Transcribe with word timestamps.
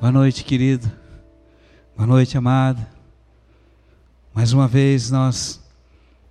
Boa 0.00 0.12
noite, 0.12 0.44
querido. 0.44 0.88
Boa 1.96 2.06
noite, 2.06 2.38
amada. 2.38 2.88
Mais 4.32 4.52
uma 4.52 4.68
vez 4.68 5.10
nós 5.10 5.60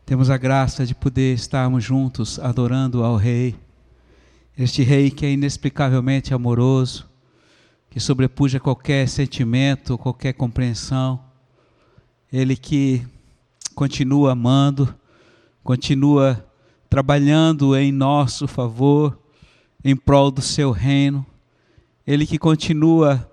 temos 0.06 0.30
a 0.30 0.38
graça 0.38 0.86
de 0.86 0.96
poder 0.96 1.36
estarmos 1.36 1.84
juntos 1.84 2.40
adorando 2.40 3.04
ao 3.04 3.18
Rei. 3.18 3.58
Este 4.58 4.84
Rei 4.84 5.12
que 5.12 5.26
é 5.26 5.32
inexplicavelmente 5.34 6.34
amoroso, 6.34 7.10
que 7.90 8.00
sobrepuja 8.00 8.58
qualquer 8.58 9.06
sentimento, 9.10 9.98
qualquer 9.98 10.32
compreensão. 10.32 11.20
Ele 12.32 12.56
que 12.56 13.06
continua 13.76 14.32
amando, 14.32 14.96
continua 15.62 16.42
trabalhando 16.90 17.76
em 17.76 17.92
nosso 17.92 18.48
favor, 18.48 19.20
em 19.84 19.94
prol 19.94 20.32
do 20.32 20.42
seu 20.42 20.72
reino. 20.72 21.26
Ele 22.08 22.26
que 22.26 22.40
continua 22.40 23.30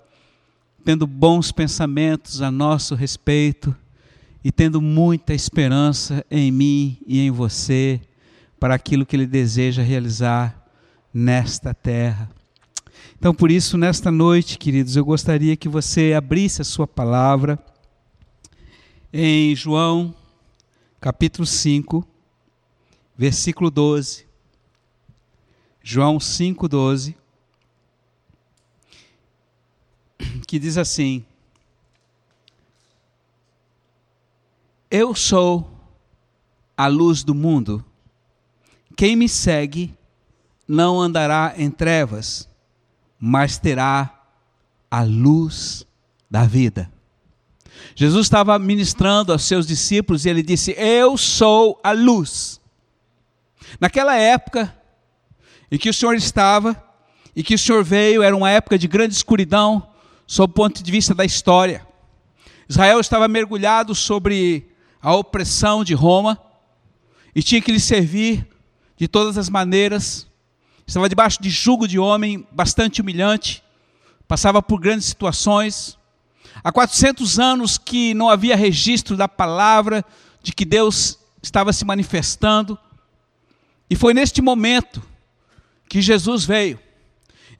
tendo 0.85 1.07
bons 1.07 1.51
pensamentos 1.51 2.43
a 2.43 2.51
nosso 2.51 2.93
respeito 2.93 3.75
e 4.43 4.51
tendo 4.51 4.79
muita 4.79 5.33
esperança 5.33 6.23
em 6.29 6.51
mim 6.51 6.99
e 7.07 7.19
em 7.19 7.31
você 7.31 7.99
para 8.59 8.75
aquilo 8.75 9.03
que 9.03 9.15
Ele 9.15 9.25
deseja 9.25 9.81
realizar 9.81 10.63
nesta 11.11 11.73
terra. 11.73 12.29
Então, 13.17 13.33
por 13.33 13.49
isso, 13.49 13.79
nesta 13.79 14.11
noite, 14.11 14.59
queridos, 14.59 14.95
eu 14.95 15.03
gostaria 15.03 15.55
que 15.55 15.67
você 15.67 16.13
abrisse 16.13 16.61
a 16.61 16.65
sua 16.65 16.85
palavra 16.85 17.57
em 19.11 19.55
João, 19.55 20.13
capítulo 21.01 21.47
5, 21.47 22.07
versículo 23.17 23.71
12. 23.71 24.27
João 25.81 26.19
5, 26.19 26.67
12. 26.67 27.24
Que 30.45 30.59
diz 30.59 30.77
assim: 30.77 31.25
Eu 34.89 35.15
sou 35.15 35.69
a 36.77 36.87
luz 36.87 37.23
do 37.23 37.33
mundo. 37.33 37.83
Quem 38.95 39.15
me 39.15 39.27
segue 39.27 39.93
não 40.67 41.01
andará 41.01 41.53
em 41.57 41.69
trevas, 41.69 42.49
mas 43.19 43.57
terá 43.57 44.23
a 44.89 45.03
luz 45.03 45.85
da 46.29 46.45
vida. 46.45 46.91
Jesus 47.95 48.25
estava 48.25 48.57
ministrando 48.57 49.31
aos 49.31 49.43
seus 49.43 49.65
discípulos 49.67 50.25
e 50.25 50.29
ele 50.29 50.41
disse: 50.41 50.71
Eu 50.77 51.17
sou 51.17 51.79
a 51.83 51.91
luz. 51.91 52.61
Naquela 53.79 54.15
época 54.15 54.73
em 55.71 55.77
que 55.77 55.89
o 55.89 55.93
Senhor 55.93 56.15
estava 56.15 56.81
e 57.35 57.43
que 57.43 57.55
o 57.55 57.59
Senhor 57.59 57.83
veio, 57.83 58.23
era 58.23 58.35
uma 58.35 58.49
época 58.49 58.77
de 58.77 58.87
grande 58.87 59.13
escuridão, 59.13 59.85
sob 60.27 60.51
o 60.51 60.53
ponto 60.53 60.83
de 60.83 60.91
vista 60.91 61.13
da 61.13 61.25
história. 61.25 61.85
Israel 62.67 62.99
estava 62.99 63.27
mergulhado 63.27 63.93
sobre 63.93 64.67
a 65.01 65.13
opressão 65.15 65.83
de 65.83 65.93
Roma 65.93 66.39
e 67.33 67.43
tinha 67.43 67.61
que 67.61 67.71
lhe 67.71 67.79
servir 67.79 68.47
de 68.97 69.07
todas 69.07 69.37
as 69.37 69.49
maneiras. 69.49 70.27
Estava 70.87 71.09
debaixo 71.09 71.41
de 71.41 71.49
jugo 71.49 71.87
de 71.87 71.99
homem 71.99 72.47
bastante 72.51 73.01
humilhante, 73.01 73.63
passava 74.27 74.61
por 74.61 74.79
grandes 74.79 75.05
situações. 75.05 75.97
Há 76.63 76.71
400 76.71 77.39
anos 77.39 77.77
que 77.77 78.13
não 78.13 78.29
havia 78.29 78.55
registro 78.55 79.15
da 79.15 79.27
palavra 79.27 80.03
de 80.41 80.53
que 80.53 80.65
Deus 80.65 81.19
estava 81.41 81.71
se 81.71 81.85
manifestando. 81.85 82.77
E 83.89 83.95
foi 83.95 84.13
neste 84.13 84.41
momento 84.41 85.03
que 85.87 86.01
Jesus 86.01 86.45
veio. 86.45 86.79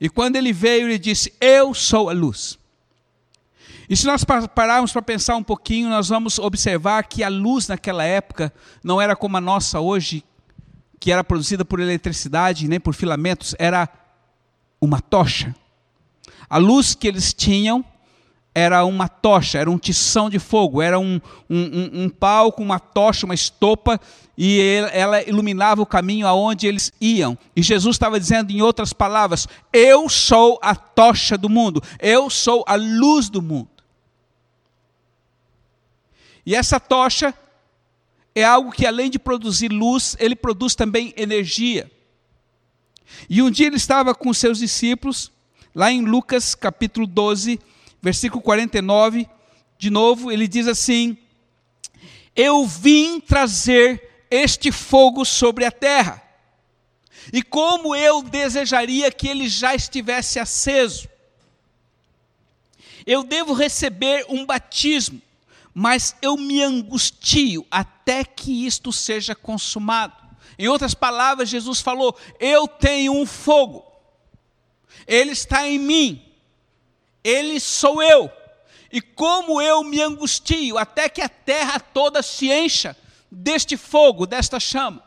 E 0.00 0.08
quando 0.08 0.36
ele 0.36 0.52
veio, 0.52 0.88
ele 0.88 0.98
disse: 0.98 1.32
Eu 1.40 1.74
sou 1.74 2.08
a 2.08 2.12
luz. 2.12 2.58
E 3.88 3.96
se 3.96 4.04
nós 4.06 4.24
pararmos 4.24 4.92
para 4.92 5.02
pensar 5.02 5.36
um 5.36 5.42
pouquinho, 5.42 5.88
nós 5.88 6.08
vamos 6.08 6.38
observar 6.38 7.04
que 7.04 7.22
a 7.22 7.28
luz 7.28 7.68
naquela 7.68 8.02
época 8.02 8.52
não 8.82 9.00
era 9.00 9.14
como 9.14 9.36
a 9.36 9.40
nossa 9.40 9.78
hoje, 9.78 10.24
que 10.98 11.12
era 11.12 11.22
produzida 11.22 11.64
por 11.64 11.78
eletricidade, 11.78 12.66
nem 12.66 12.80
por 12.80 12.94
filamentos, 12.94 13.54
era 13.58 13.88
uma 14.80 15.00
tocha. 15.00 15.54
A 16.50 16.58
luz 16.58 16.94
que 16.94 17.06
eles 17.06 17.32
tinham 17.32 17.84
era 18.52 18.84
uma 18.84 19.06
tocha, 19.06 19.58
era 19.58 19.70
um 19.70 19.78
tição 19.78 20.30
de 20.30 20.38
fogo, 20.38 20.80
era 20.80 20.98
um, 20.98 21.20
um, 21.48 21.60
um, 21.60 22.04
um 22.04 22.08
pau 22.08 22.50
com 22.50 22.62
uma 22.62 22.80
tocha, 22.80 23.26
uma 23.26 23.34
estopa, 23.34 24.00
e 24.36 24.60
ela 24.92 25.22
iluminava 25.22 25.80
o 25.80 25.86
caminho 25.86 26.26
aonde 26.26 26.66
eles 26.66 26.92
iam. 27.00 27.38
E 27.54 27.62
Jesus 27.62 27.96
estava 27.96 28.20
dizendo, 28.20 28.50
em 28.50 28.60
outras 28.60 28.92
palavras, 28.92 29.48
eu 29.72 30.08
sou 30.08 30.58
a 30.62 30.74
tocha 30.74 31.38
do 31.38 31.48
mundo, 31.48 31.82
eu 31.98 32.28
sou 32.28 32.62
a 32.66 32.74
luz 32.74 33.30
do 33.30 33.40
mundo. 33.40 33.70
E 36.44 36.54
essa 36.54 36.78
tocha 36.78 37.34
é 38.34 38.44
algo 38.44 38.70
que, 38.70 38.86
além 38.86 39.10
de 39.10 39.18
produzir 39.18 39.68
luz, 39.68 40.16
ele 40.20 40.36
produz 40.36 40.74
também 40.74 41.14
energia. 41.16 41.90
E 43.30 43.40
um 43.40 43.50
dia 43.50 43.66
ele 43.66 43.76
estava 43.76 44.14
com 44.14 44.32
seus 44.34 44.58
discípulos, 44.58 45.32
lá 45.74 45.90
em 45.90 46.02
Lucas 46.02 46.54
capítulo 46.54 47.06
12, 47.06 47.58
versículo 48.02 48.42
49, 48.42 49.26
de 49.78 49.90
novo, 49.90 50.30
ele 50.30 50.46
diz 50.46 50.68
assim: 50.68 51.16
Eu 52.34 52.66
vim 52.66 53.18
trazer 53.20 54.05
este 54.30 54.72
fogo 54.72 55.24
sobre 55.24 55.64
a 55.64 55.70
terra, 55.70 56.22
e 57.32 57.42
como 57.42 57.94
eu 57.94 58.22
desejaria 58.22 59.10
que 59.10 59.28
ele 59.28 59.48
já 59.48 59.74
estivesse 59.74 60.38
aceso. 60.38 61.08
Eu 63.06 63.22
devo 63.22 63.52
receber 63.52 64.24
um 64.28 64.44
batismo, 64.44 65.20
mas 65.72 66.16
eu 66.22 66.36
me 66.36 66.62
angustio 66.62 67.66
até 67.70 68.24
que 68.24 68.66
isto 68.66 68.92
seja 68.92 69.34
consumado. 69.34 70.14
Em 70.58 70.68
outras 70.68 70.94
palavras, 70.94 71.48
Jesus 71.48 71.80
falou: 71.80 72.16
Eu 72.40 72.66
tenho 72.66 73.12
um 73.12 73.26
fogo, 73.26 73.84
ele 75.06 75.32
está 75.32 75.68
em 75.68 75.78
mim, 75.78 76.24
ele 77.22 77.60
sou 77.60 78.02
eu. 78.02 78.30
E 78.90 79.00
como 79.00 79.60
eu 79.60 79.82
me 79.82 80.00
angustio 80.00 80.78
até 80.78 81.08
que 81.08 81.20
a 81.20 81.28
terra 81.28 81.78
toda 81.78 82.22
se 82.22 82.50
encha 82.50 82.96
deste 83.36 83.76
fogo, 83.76 84.26
desta 84.26 84.58
chama. 84.58 85.02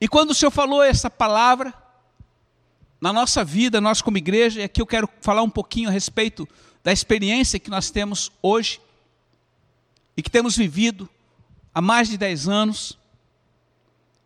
E 0.00 0.06
quando 0.06 0.30
o 0.30 0.34
Senhor 0.34 0.50
falou 0.50 0.82
essa 0.82 1.08
palavra, 1.08 1.72
na 3.00 3.12
nossa 3.12 3.42
vida, 3.44 3.80
nós 3.80 4.02
como 4.02 4.18
igreja, 4.18 4.60
e 4.60 4.64
aqui 4.64 4.80
eu 4.80 4.86
quero 4.86 5.08
falar 5.20 5.42
um 5.42 5.50
pouquinho 5.50 5.88
a 5.88 5.92
respeito 5.92 6.46
da 6.84 6.92
experiência 6.92 7.58
que 7.58 7.70
nós 7.70 7.90
temos 7.90 8.30
hoje 8.42 8.80
e 10.16 10.22
que 10.22 10.30
temos 10.30 10.56
vivido 10.56 11.08
há 11.74 11.80
mais 11.80 12.08
de 12.08 12.18
10 12.18 12.48
anos 12.48 12.98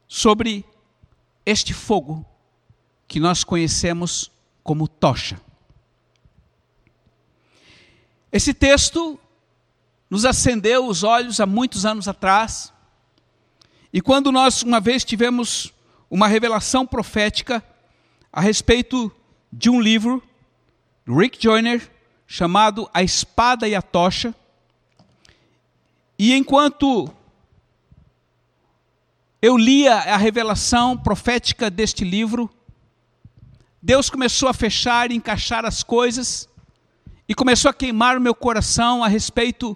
sobre 0.09 0.65
este 1.47 1.73
fogo 1.73 2.27
que 3.07 3.21
nós 3.21 3.45
conhecemos 3.45 4.31
como 4.63 4.89
tocha. 4.89 5.41
Esse 8.33 8.55
texto 8.55 9.21
nos 10.09 10.25
acendeu 10.25 10.87
os 10.87 11.03
olhos 11.03 11.39
há 11.39 11.45
muitos 11.45 11.85
anos 11.85 12.09
atrás, 12.09 12.73
e 13.93 14.01
quando 14.01 14.33
nós 14.33 14.63
uma 14.63 14.81
vez 14.81 15.05
tivemos 15.05 15.71
uma 16.11 16.27
revelação 16.27 16.87
profética 16.87 17.63
a 18.33 18.41
respeito 18.41 19.13
de 19.53 19.69
um 19.69 19.79
livro 19.79 20.23
do 21.05 21.15
Rick 21.15 21.43
Joyner 21.43 21.91
chamado 22.27 22.89
A 22.95 23.03
Espada 23.03 23.69
e 23.69 23.75
a 23.75 23.83
Tocha, 23.83 24.35
e 26.19 26.33
enquanto 26.33 27.13
eu 29.43 29.59
lia 29.59 29.95
a 29.95 30.17
revelação 30.17 30.97
profética 30.97 31.69
deste 31.69 32.03
livro, 32.03 32.49
Deus 33.83 34.09
começou 34.09 34.49
a 34.49 34.55
fechar 34.55 35.11
e 35.11 35.17
encaixar 35.17 35.67
as 35.67 35.83
coisas 35.83 36.49
e 37.33 37.35
começou 37.35 37.71
a 37.71 37.73
queimar 37.73 38.19
o 38.19 38.21
meu 38.21 38.35
coração 38.35 39.03
a 39.03 39.09
respeito 39.09 39.75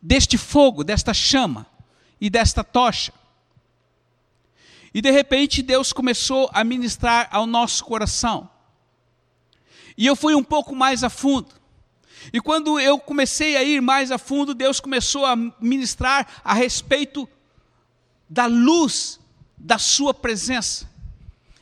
deste 0.00 0.38
fogo, 0.38 0.84
desta 0.84 1.12
chama 1.12 1.66
e 2.20 2.30
desta 2.30 2.62
tocha. 2.62 3.12
E 4.94 5.02
de 5.02 5.10
repente 5.10 5.62
Deus 5.62 5.92
começou 5.92 6.48
a 6.54 6.62
ministrar 6.62 7.28
ao 7.32 7.44
nosso 7.44 7.84
coração. 7.84 8.48
E 9.98 10.06
eu 10.06 10.14
fui 10.14 10.36
um 10.36 10.44
pouco 10.44 10.76
mais 10.76 11.02
a 11.02 11.10
fundo. 11.10 11.48
E 12.32 12.40
quando 12.40 12.78
eu 12.78 13.00
comecei 13.00 13.56
a 13.56 13.64
ir 13.64 13.82
mais 13.82 14.12
a 14.12 14.16
fundo, 14.16 14.54
Deus 14.54 14.78
começou 14.78 15.26
a 15.26 15.34
ministrar 15.60 16.40
a 16.44 16.54
respeito 16.54 17.28
da 18.30 18.46
luz 18.46 19.18
da 19.58 19.76
Sua 19.76 20.14
presença. 20.14 20.88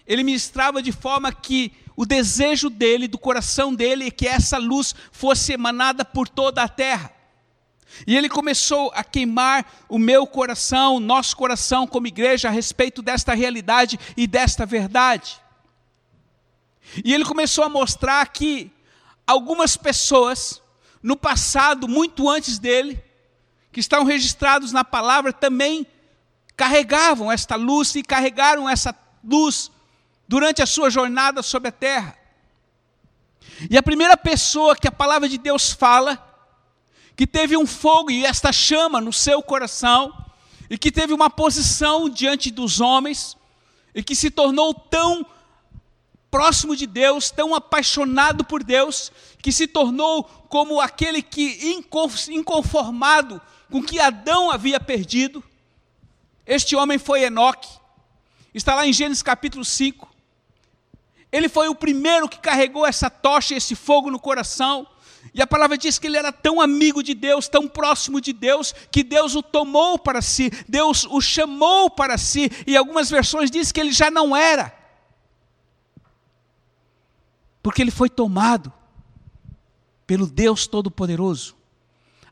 Ele 0.06 0.22
ministrava 0.22 0.82
de 0.82 0.92
forma 0.92 1.32
que 1.32 1.72
o 2.00 2.06
desejo 2.06 2.70
dele, 2.70 3.06
do 3.06 3.18
coração 3.18 3.74
dele, 3.74 4.06
é 4.06 4.10
que 4.10 4.26
essa 4.26 4.56
luz 4.56 4.94
fosse 5.12 5.52
emanada 5.52 6.02
por 6.02 6.26
toda 6.26 6.62
a 6.62 6.66
terra. 6.66 7.12
E 8.06 8.16
ele 8.16 8.26
começou 8.26 8.90
a 8.94 9.04
queimar 9.04 9.70
o 9.86 9.98
meu 9.98 10.26
coração, 10.26 10.98
nosso 10.98 11.36
coração 11.36 11.86
como 11.86 12.06
igreja 12.06 12.48
a 12.48 12.50
respeito 12.50 13.02
desta 13.02 13.34
realidade 13.34 14.00
e 14.16 14.26
desta 14.26 14.64
verdade. 14.64 15.38
E 17.04 17.12
ele 17.12 17.22
começou 17.22 17.64
a 17.64 17.68
mostrar 17.68 18.26
que 18.28 18.72
algumas 19.26 19.76
pessoas, 19.76 20.62
no 21.02 21.18
passado, 21.18 21.86
muito 21.86 22.30
antes 22.30 22.58
dele, 22.58 22.98
que 23.70 23.80
estão 23.80 24.04
registrados 24.04 24.72
na 24.72 24.84
palavra, 24.84 25.34
também 25.34 25.86
carregavam 26.56 27.30
esta 27.30 27.56
luz 27.56 27.94
e 27.94 28.02
carregaram 28.02 28.66
essa 28.66 28.98
luz 29.22 29.70
durante 30.30 30.62
a 30.62 30.66
sua 30.66 30.88
jornada 30.90 31.42
sobre 31.42 31.70
a 31.70 31.72
terra. 31.72 32.16
E 33.68 33.76
a 33.76 33.82
primeira 33.82 34.16
pessoa 34.16 34.76
que 34.76 34.86
a 34.86 34.92
palavra 34.92 35.28
de 35.28 35.36
Deus 35.36 35.72
fala, 35.72 36.24
que 37.16 37.26
teve 37.26 37.56
um 37.56 37.66
fogo 37.66 38.12
e 38.12 38.24
esta 38.24 38.52
chama 38.52 39.00
no 39.00 39.12
seu 39.12 39.42
coração, 39.42 40.14
e 40.70 40.78
que 40.78 40.92
teve 40.92 41.12
uma 41.12 41.28
posição 41.28 42.08
diante 42.08 42.48
dos 42.48 42.80
homens, 42.80 43.36
e 43.92 44.04
que 44.04 44.14
se 44.14 44.30
tornou 44.30 44.72
tão 44.72 45.26
próximo 46.30 46.76
de 46.76 46.86
Deus, 46.86 47.32
tão 47.32 47.52
apaixonado 47.52 48.44
por 48.44 48.62
Deus, 48.62 49.10
que 49.42 49.50
se 49.50 49.66
tornou 49.66 50.22
como 50.48 50.80
aquele 50.80 51.22
que 51.22 51.76
inconformado 52.28 53.42
com 53.68 53.82
que 53.82 53.98
Adão 53.98 54.48
havia 54.48 54.78
perdido. 54.78 55.42
Este 56.46 56.76
homem 56.76 56.98
foi 56.98 57.24
Enoque. 57.24 57.68
Está 58.54 58.76
lá 58.76 58.86
em 58.86 58.92
Gênesis 58.92 59.24
capítulo 59.24 59.64
5. 59.64 60.09
Ele 61.32 61.48
foi 61.48 61.68
o 61.68 61.74
primeiro 61.74 62.28
que 62.28 62.38
carregou 62.38 62.86
essa 62.86 63.08
tocha, 63.08 63.54
esse 63.54 63.74
fogo 63.74 64.10
no 64.10 64.18
coração. 64.18 64.86
E 65.34 65.40
a 65.40 65.46
palavra 65.46 65.76
diz 65.76 65.98
que 65.98 66.06
ele 66.06 66.16
era 66.16 66.32
tão 66.32 66.60
amigo 66.60 67.02
de 67.02 67.14
Deus, 67.14 67.46
tão 67.46 67.68
próximo 67.68 68.20
de 68.20 68.32
Deus, 68.32 68.74
que 68.90 69.02
Deus 69.02 69.34
o 69.34 69.42
tomou 69.42 69.98
para 69.98 70.22
si, 70.22 70.50
Deus 70.68 71.04
o 71.04 71.20
chamou 71.20 71.90
para 71.90 72.16
si, 72.16 72.50
e 72.66 72.76
algumas 72.76 73.10
versões 73.10 73.50
dizem 73.50 73.72
que 73.72 73.80
ele 73.80 73.92
já 73.92 74.10
não 74.10 74.36
era 74.36 74.80
porque 77.62 77.82
ele 77.82 77.90
foi 77.90 78.08
tomado 78.08 78.72
pelo 80.06 80.26
Deus 80.26 80.66
Todo-Poderoso. 80.66 81.54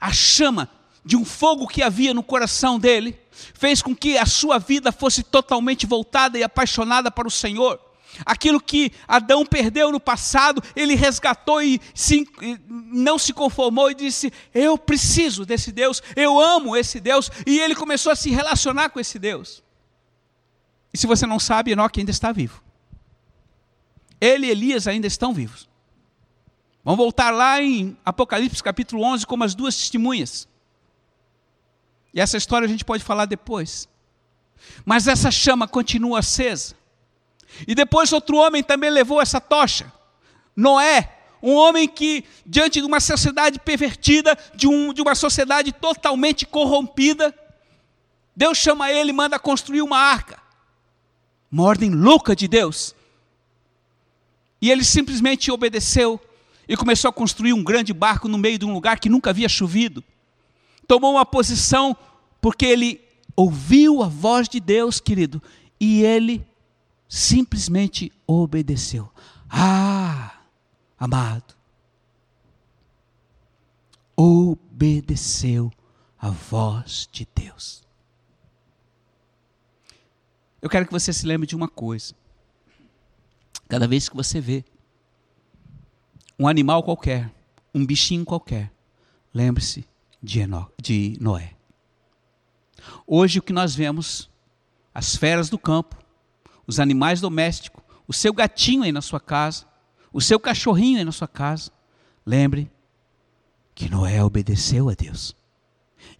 A 0.00 0.12
chama 0.12 0.70
de 1.04 1.16
um 1.16 1.24
fogo 1.24 1.66
que 1.66 1.82
havia 1.82 2.12
no 2.12 2.22
coração 2.22 2.78
dele 2.78 3.18
fez 3.30 3.80
com 3.82 3.94
que 3.94 4.18
a 4.18 4.26
sua 4.26 4.58
vida 4.58 4.90
fosse 4.90 5.22
totalmente 5.22 5.86
voltada 5.86 6.38
e 6.38 6.42
apaixonada 6.42 7.10
para 7.10 7.28
o 7.28 7.30
Senhor. 7.30 7.80
Aquilo 8.24 8.60
que 8.60 8.92
Adão 9.06 9.44
perdeu 9.44 9.90
no 9.92 10.00
passado, 10.00 10.62
ele 10.74 10.94
resgatou 10.94 11.62
e, 11.62 11.80
se, 11.94 12.28
e 12.42 12.58
não 12.68 13.18
se 13.18 13.32
conformou 13.32 13.90
e 13.90 13.94
disse: 13.94 14.32
Eu 14.54 14.76
preciso 14.76 15.44
desse 15.44 15.72
Deus, 15.72 16.02
eu 16.16 16.40
amo 16.40 16.76
esse 16.76 17.00
Deus, 17.00 17.30
e 17.46 17.58
ele 17.58 17.74
começou 17.74 18.12
a 18.12 18.16
se 18.16 18.30
relacionar 18.30 18.90
com 18.90 19.00
esse 19.00 19.18
Deus. 19.18 19.62
E 20.92 20.98
se 20.98 21.06
você 21.06 21.26
não 21.26 21.38
sabe, 21.38 21.72
Enoque 21.72 22.00
ainda 22.00 22.10
está 22.10 22.32
vivo. 22.32 22.62
Ele 24.20 24.46
e 24.46 24.50
Elias 24.50 24.86
ainda 24.86 25.06
estão 25.06 25.32
vivos. 25.32 25.68
Vamos 26.84 26.98
voltar 26.98 27.30
lá 27.30 27.60
em 27.60 27.96
Apocalipse 28.04 28.62
capítulo 28.62 29.02
11 29.02 29.26
como 29.26 29.44
as 29.44 29.54
duas 29.54 29.76
testemunhas. 29.76 30.48
E 32.14 32.20
essa 32.20 32.36
história 32.36 32.66
a 32.66 32.68
gente 32.68 32.84
pode 32.84 33.04
falar 33.04 33.26
depois. 33.26 33.88
Mas 34.84 35.06
essa 35.06 35.30
chama 35.30 35.68
continua 35.68 36.20
acesa. 36.20 36.74
E 37.66 37.74
depois 37.74 38.12
outro 38.12 38.36
homem 38.36 38.62
também 38.62 38.90
levou 38.90 39.20
essa 39.20 39.40
tocha. 39.40 39.92
Noé, 40.54 41.18
um 41.42 41.54
homem 41.54 41.88
que, 41.88 42.24
diante 42.44 42.80
de 42.80 42.86
uma 42.86 43.00
sociedade 43.00 43.58
pervertida, 43.58 44.36
de, 44.54 44.66
um, 44.66 44.92
de 44.92 45.00
uma 45.00 45.14
sociedade 45.14 45.72
totalmente 45.72 46.44
corrompida, 46.44 47.34
Deus 48.36 48.58
chama 48.58 48.90
ele 48.90 49.10
e 49.10 49.12
manda 49.12 49.38
construir 49.38 49.82
uma 49.82 49.98
arca. 49.98 50.40
Uma 51.50 51.64
ordem 51.64 51.90
louca 51.90 52.36
de 52.36 52.46
Deus. 52.46 52.94
E 54.60 54.70
ele 54.70 54.84
simplesmente 54.84 55.50
obedeceu 55.50 56.20
e 56.68 56.76
começou 56.76 57.08
a 57.08 57.12
construir 57.12 57.52
um 57.52 57.64
grande 57.64 57.92
barco 57.92 58.28
no 58.28 58.36
meio 58.36 58.58
de 58.58 58.64
um 58.64 58.72
lugar 58.72 58.98
que 58.98 59.08
nunca 59.08 59.30
havia 59.30 59.48
chovido. 59.48 60.04
Tomou 60.86 61.12
uma 61.12 61.24
posição 61.24 61.96
porque 62.40 62.66
ele 62.66 63.00
ouviu 63.34 64.02
a 64.02 64.08
voz 64.08 64.48
de 64.48 64.58
Deus, 64.58 65.00
querido, 65.00 65.42
e 65.80 66.02
ele 66.02 66.44
simplesmente 67.08 68.12
obedeceu. 68.26 69.10
Ah, 69.48 70.42
amado, 70.98 71.54
obedeceu 74.14 75.72
a 76.18 76.28
voz 76.28 77.08
de 77.10 77.26
Deus. 77.34 77.82
Eu 80.60 80.68
quero 80.68 80.86
que 80.86 80.92
você 80.92 81.12
se 81.12 81.24
lembre 81.24 81.46
de 81.46 81.56
uma 81.56 81.68
coisa. 81.68 82.14
Cada 83.68 83.86
vez 83.86 84.08
que 84.08 84.16
você 84.16 84.40
vê 84.40 84.64
um 86.38 86.48
animal 86.48 86.82
qualquer, 86.82 87.32
um 87.74 87.86
bichinho 87.86 88.24
qualquer, 88.24 88.72
lembre-se 89.32 89.86
de, 90.22 90.40
de 90.82 91.16
Noé. 91.20 91.54
Hoje 93.06 93.38
o 93.38 93.42
que 93.42 93.52
nós 93.52 93.74
vemos, 93.74 94.28
as 94.92 95.16
feras 95.16 95.48
do 95.48 95.58
campo, 95.58 95.96
os 96.68 96.78
animais 96.78 97.20
domésticos, 97.20 97.82
o 98.06 98.12
seu 98.12 98.32
gatinho 98.32 98.82
aí 98.82 98.92
na 98.92 99.00
sua 99.00 99.18
casa, 99.18 99.64
o 100.12 100.20
seu 100.20 100.38
cachorrinho 100.38 100.98
aí 100.98 101.04
na 101.04 101.12
sua 101.12 101.26
casa, 101.26 101.72
lembre 102.24 102.70
que 103.74 103.88
Noé 103.88 104.22
obedeceu 104.22 104.90
a 104.90 104.94
Deus. 104.94 105.34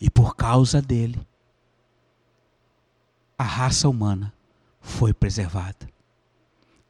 E 0.01 0.09
por 0.09 0.35
causa 0.35 0.81
dele, 0.81 1.21
a 3.37 3.45
raça 3.45 3.89
humana 3.89 4.33
foi 4.81 5.13
preservada. 5.13 5.89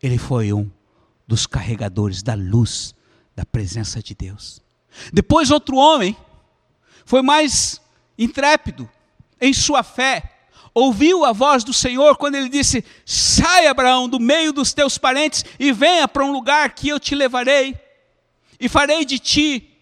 Ele 0.00 0.18
foi 0.18 0.52
um 0.52 0.70
dos 1.26 1.46
carregadores 1.46 2.22
da 2.22 2.34
luz 2.34 2.94
da 3.34 3.44
presença 3.44 4.00
de 4.00 4.14
Deus. 4.14 4.62
Depois, 5.12 5.50
outro 5.50 5.76
homem 5.76 6.16
foi 7.04 7.22
mais 7.22 7.80
intrépido 8.16 8.88
em 9.40 9.52
sua 9.52 9.82
fé, 9.82 10.37
ouviu 10.78 11.24
a 11.24 11.32
voz 11.32 11.64
do 11.64 11.72
Senhor 11.72 12.16
quando 12.16 12.36
ele 12.36 12.48
disse: 12.48 12.84
Sai, 13.04 13.66
Abraão, 13.66 14.08
do 14.08 14.20
meio 14.20 14.52
dos 14.52 14.72
teus 14.72 14.96
parentes 14.96 15.44
e 15.58 15.72
venha 15.72 16.06
para 16.06 16.24
um 16.24 16.32
lugar 16.32 16.70
que 16.74 16.88
eu 16.88 17.00
te 17.00 17.14
levarei, 17.14 17.74
e 18.60 18.68
farei 18.68 19.04
de 19.04 19.18
ti 19.18 19.74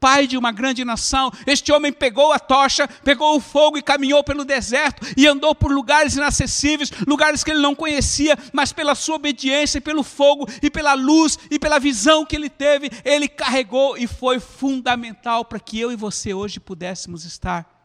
pai 0.00 0.28
de 0.28 0.38
uma 0.38 0.52
grande 0.52 0.84
nação. 0.84 1.32
Este 1.44 1.72
homem 1.72 1.92
pegou 1.92 2.32
a 2.32 2.38
tocha, 2.38 2.86
pegou 2.86 3.36
o 3.36 3.40
fogo 3.40 3.76
e 3.76 3.82
caminhou 3.82 4.22
pelo 4.22 4.44
deserto 4.44 5.04
e 5.16 5.26
andou 5.26 5.56
por 5.56 5.72
lugares 5.72 6.14
inacessíveis, 6.14 6.92
lugares 7.04 7.42
que 7.42 7.50
ele 7.50 7.60
não 7.60 7.74
conhecia, 7.74 8.38
mas 8.52 8.72
pela 8.72 8.94
sua 8.94 9.16
obediência, 9.16 9.80
pelo 9.80 10.04
fogo 10.04 10.48
e 10.62 10.70
pela 10.70 10.94
luz 10.94 11.36
e 11.50 11.58
pela 11.58 11.80
visão 11.80 12.24
que 12.24 12.36
ele 12.36 12.48
teve, 12.48 12.90
ele 13.04 13.28
carregou 13.28 13.98
e 13.98 14.06
foi 14.06 14.38
fundamental 14.38 15.44
para 15.44 15.58
que 15.58 15.80
eu 15.80 15.90
e 15.90 15.96
você 15.96 16.32
hoje 16.32 16.60
pudéssemos 16.60 17.24
estar 17.24 17.77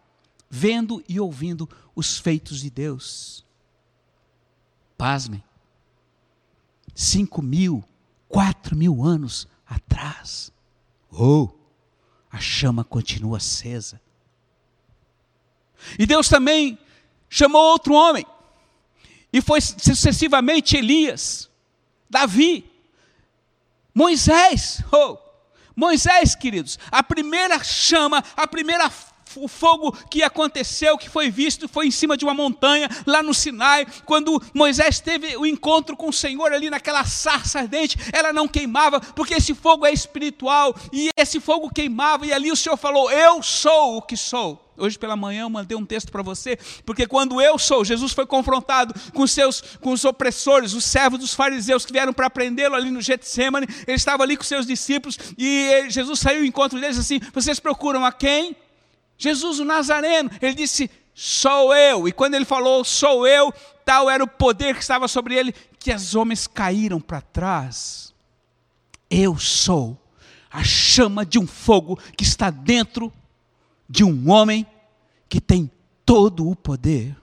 vendo 0.55 1.03
e 1.09 1.19
ouvindo 1.19 1.67
os 1.95 2.19
feitos 2.19 2.61
de 2.61 2.69
Deus. 2.69 3.43
Pasmem. 4.95 5.43
Cinco 6.93 7.41
mil, 7.41 7.83
quatro 8.29 8.75
mil 8.75 9.03
anos 9.03 9.47
atrás. 9.65 10.51
Oh! 11.11 11.49
a 12.31 12.39
chama 12.39 12.83
continua 12.83 13.37
acesa. 13.37 14.01
E 15.99 16.05
Deus 16.05 16.27
também 16.29 16.79
chamou 17.29 17.61
outro 17.63 17.93
homem, 17.93 18.25
e 19.31 19.39
foi 19.39 19.61
sucessivamente 19.61 20.75
Elias, 20.75 21.49
Davi, 22.09 22.69
Moisés, 23.93 24.83
oh, 24.91 25.17
Moisés, 25.75 26.35
queridos, 26.35 26.79
a 26.91 27.03
primeira 27.03 27.63
chama, 27.63 28.23
a 28.35 28.47
primeira 28.47 28.89
o 29.35 29.47
fogo 29.47 29.91
que 30.09 30.23
aconteceu, 30.23 30.97
que 30.97 31.09
foi 31.09 31.29
visto, 31.29 31.67
foi 31.67 31.87
em 31.87 31.91
cima 31.91 32.17
de 32.17 32.25
uma 32.25 32.33
montanha, 32.33 32.89
lá 33.05 33.21
no 33.23 33.33
Sinai, 33.33 33.85
quando 34.05 34.41
Moisés 34.53 34.99
teve 34.99 35.35
o 35.37 35.45
encontro 35.45 35.95
com 35.95 36.09
o 36.09 36.13
Senhor 36.13 36.51
ali 36.51 36.69
naquela 36.69 37.05
sarça 37.05 37.59
ardente, 37.59 37.97
ela 38.11 38.33
não 38.33 38.47
queimava, 38.47 38.99
porque 38.99 39.35
esse 39.35 39.53
fogo 39.53 39.85
é 39.85 39.91
espiritual, 39.91 40.75
e 40.91 41.09
esse 41.15 41.39
fogo 41.39 41.69
queimava, 41.73 42.25
e 42.25 42.33
ali 42.33 42.51
o 42.51 42.55
Senhor 42.55 42.77
falou: 42.77 43.11
Eu 43.11 43.41
sou 43.41 43.97
o 43.97 44.01
que 44.01 44.17
sou. 44.17 44.63
Hoje 44.75 44.97
pela 44.97 45.15
manhã 45.15 45.43
eu 45.43 45.49
mandei 45.49 45.77
um 45.77 45.85
texto 45.85 46.11
para 46.11 46.23
você, 46.23 46.57
porque 46.83 47.05
quando 47.05 47.39
eu 47.39 47.59
sou, 47.59 47.85
Jesus 47.85 48.11
foi 48.11 48.25
confrontado 48.25 48.93
com 49.13 49.27
seus 49.27 49.61
com 49.79 49.91
os 49.91 50.03
opressores, 50.03 50.73
os 50.73 50.83
servos 50.83 51.19
dos 51.19 51.33
fariseus 51.33 51.85
que 51.85 51.93
vieram 51.93 52.11
para 52.11 52.29
prendê-lo 52.29 52.73
ali 52.75 52.89
no 52.89 52.99
Getsemane, 52.99 53.67
ele 53.85 53.97
estava 53.97 54.23
ali 54.23 54.35
com 54.35 54.43
seus 54.43 54.65
discípulos 54.65 55.17
e 55.37 55.85
Jesus 55.89 56.19
saiu 56.19 56.39
ao 56.39 56.45
encontro 56.45 56.79
deles 56.79 56.97
assim: 56.97 57.19
"Vocês 57.33 57.59
procuram 57.59 58.03
a 58.03 58.11
quem? 58.11 58.55
Jesus 59.23 59.59
o 59.59 59.65
Nazareno, 59.65 60.29
ele 60.41 60.53
disse: 60.53 60.91
Sou 61.15 61.73
eu. 61.73 62.07
E 62.07 62.11
quando 62.11 62.35
ele 62.35 62.43
falou, 62.43 62.83
Sou 62.83 63.25
eu, 63.25 63.53
tal 63.85 64.09
era 64.09 64.21
o 64.21 64.27
poder 64.27 64.75
que 64.75 64.81
estava 64.81 65.07
sobre 65.07 65.33
ele, 65.33 65.53
que 65.79 65.93
os 65.93 66.13
homens 66.13 66.45
caíram 66.45 66.99
para 66.99 67.21
trás. 67.21 68.13
Eu 69.09 69.37
sou 69.37 69.97
a 70.51 70.61
chama 70.63 71.25
de 71.25 71.39
um 71.39 71.47
fogo 71.47 71.97
que 72.17 72.23
está 72.23 72.49
dentro 72.49 73.13
de 73.87 74.03
um 74.03 74.29
homem 74.29 74.67
que 75.29 75.39
tem 75.39 75.71
todo 76.05 76.49
o 76.49 76.55
poder. 76.55 77.15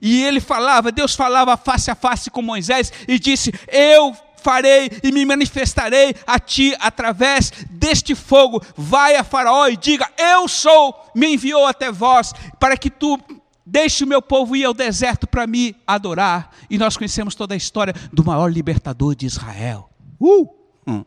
E 0.00 0.24
ele 0.24 0.40
falava, 0.40 0.90
Deus 0.90 1.14
falava 1.14 1.56
face 1.56 1.90
a 1.90 1.94
face 1.94 2.30
com 2.30 2.40
Moisés 2.40 2.90
e 3.06 3.18
disse: 3.18 3.52
Eu 3.68 4.16
farei 4.44 4.90
e 5.02 5.10
me 5.10 5.24
manifestarei 5.24 6.14
a 6.26 6.38
ti 6.38 6.76
através 6.78 7.50
deste 7.70 8.14
fogo. 8.14 8.62
Vai 8.76 9.16
a 9.16 9.24
Faraó 9.24 9.66
e 9.68 9.76
diga: 9.76 10.08
Eu 10.18 10.46
sou, 10.46 10.94
me 11.14 11.34
enviou 11.34 11.66
até 11.66 11.90
vós, 11.90 12.32
para 12.60 12.76
que 12.76 12.90
tu 12.90 13.18
deixe 13.64 14.04
o 14.04 14.06
meu 14.06 14.20
povo 14.20 14.54
ir 14.54 14.64
ao 14.64 14.74
deserto 14.74 15.26
para 15.26 15.46
me 15.46 15.74
adorar. 15.86 16.50
E 16.68 16.76
nós 16.76 16.96
conhecemos 16.96 17.34
toda 17.34 17.54
a 17.54 17.56
história 17.56 17.94
do 18.12 18.22
maior 18.22 18.52
libertador 18.52 19.14
de 19.14 19.24
Israel. 19.24 19.88
Uh! 20.20 20.46
Hum. 20.86 21.04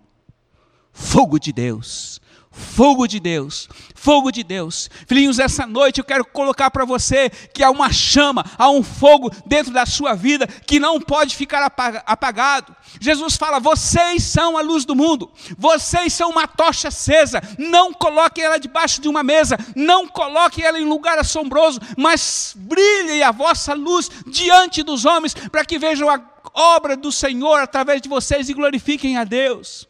Fogo 0.92 1.40
de 1.40 1.54
Deus 1.54 2.20
Fogo 2.58 3.08
de 3.08 3.20
Deus, 3.20 3.70
fogo 3.94 4.32
de 4.32 4.44
Deus. 4.44 4.90
Filhinhos, 5.08 5.38
essa 5.38 5.68
noite 5.68 6.00
eu 6.00 6.04
quero 6.04 6.26
colocar 6.26 6.72
para 6.72 6.86
você 6.86 7.30
que 7.30 7.64
há 7.64 7.70
uma 7.70 7.94
chama, 7.94 8.44
há 8.58 8.68
um 8.70 8.82
fogo 8.82 9.32
dentro 9.46 9.72
da 9.72 9.86
sua 9.86 10.16
vida 10.16 10.48
que 10.48 10.80
não 10.80 11.00
pode 11.00 11.36
ficar 11.36 11.64
apagado. 11.64 12.76
Jesus 13.00 13.36
fala: 13.36 13.60
vocês 13.60 14.24
são 14.24 14.58
a 14.58 14.62
luz 14.62 14.86
do 14.86 14.96
mundo, 14.96 15.32
vocês 15.56 16.14
são 16.14 16.32
uma 16.32 16.48
tocha 16.48 16.88
acesa. 16.88 17.42
Não 17.60 17.94
coloquem 17.94 18.44
ela 18.44 18.60
debaixo 18.60 19.00
de 19.02 19.08
uma 19.08 19.22
mesa, 19.22 19.58
não 19.76 20.08
coloquem 20.08 20.66
ela 20.66 20.80
em 20.80 20.86
lugar 20.86 21.20
assombroso, 21.20 21.80
mas 21.96 22.56
brilhe 22.56 23.22
a 23.22 23.32
vossa 23.32 23.76
luz 23.76 24.10
diante 24.26 24.82
dos 24.82 25.06
homens, 25.06 25.36
para 25.36 25.64
que 25.64 25.78
vejam 25.78 26.10
a 26.10 26.20
obra 26.54 26.98
do 26.98 27.12
Senhor 27.12 27.60
através 27.60 28.02
de 28.02 28.10
vocês 28.10 28.50
e 28.50 28.54
glorifiquem 28.54 29.16
a 29.16 29.24
Deus. 29.24 29.88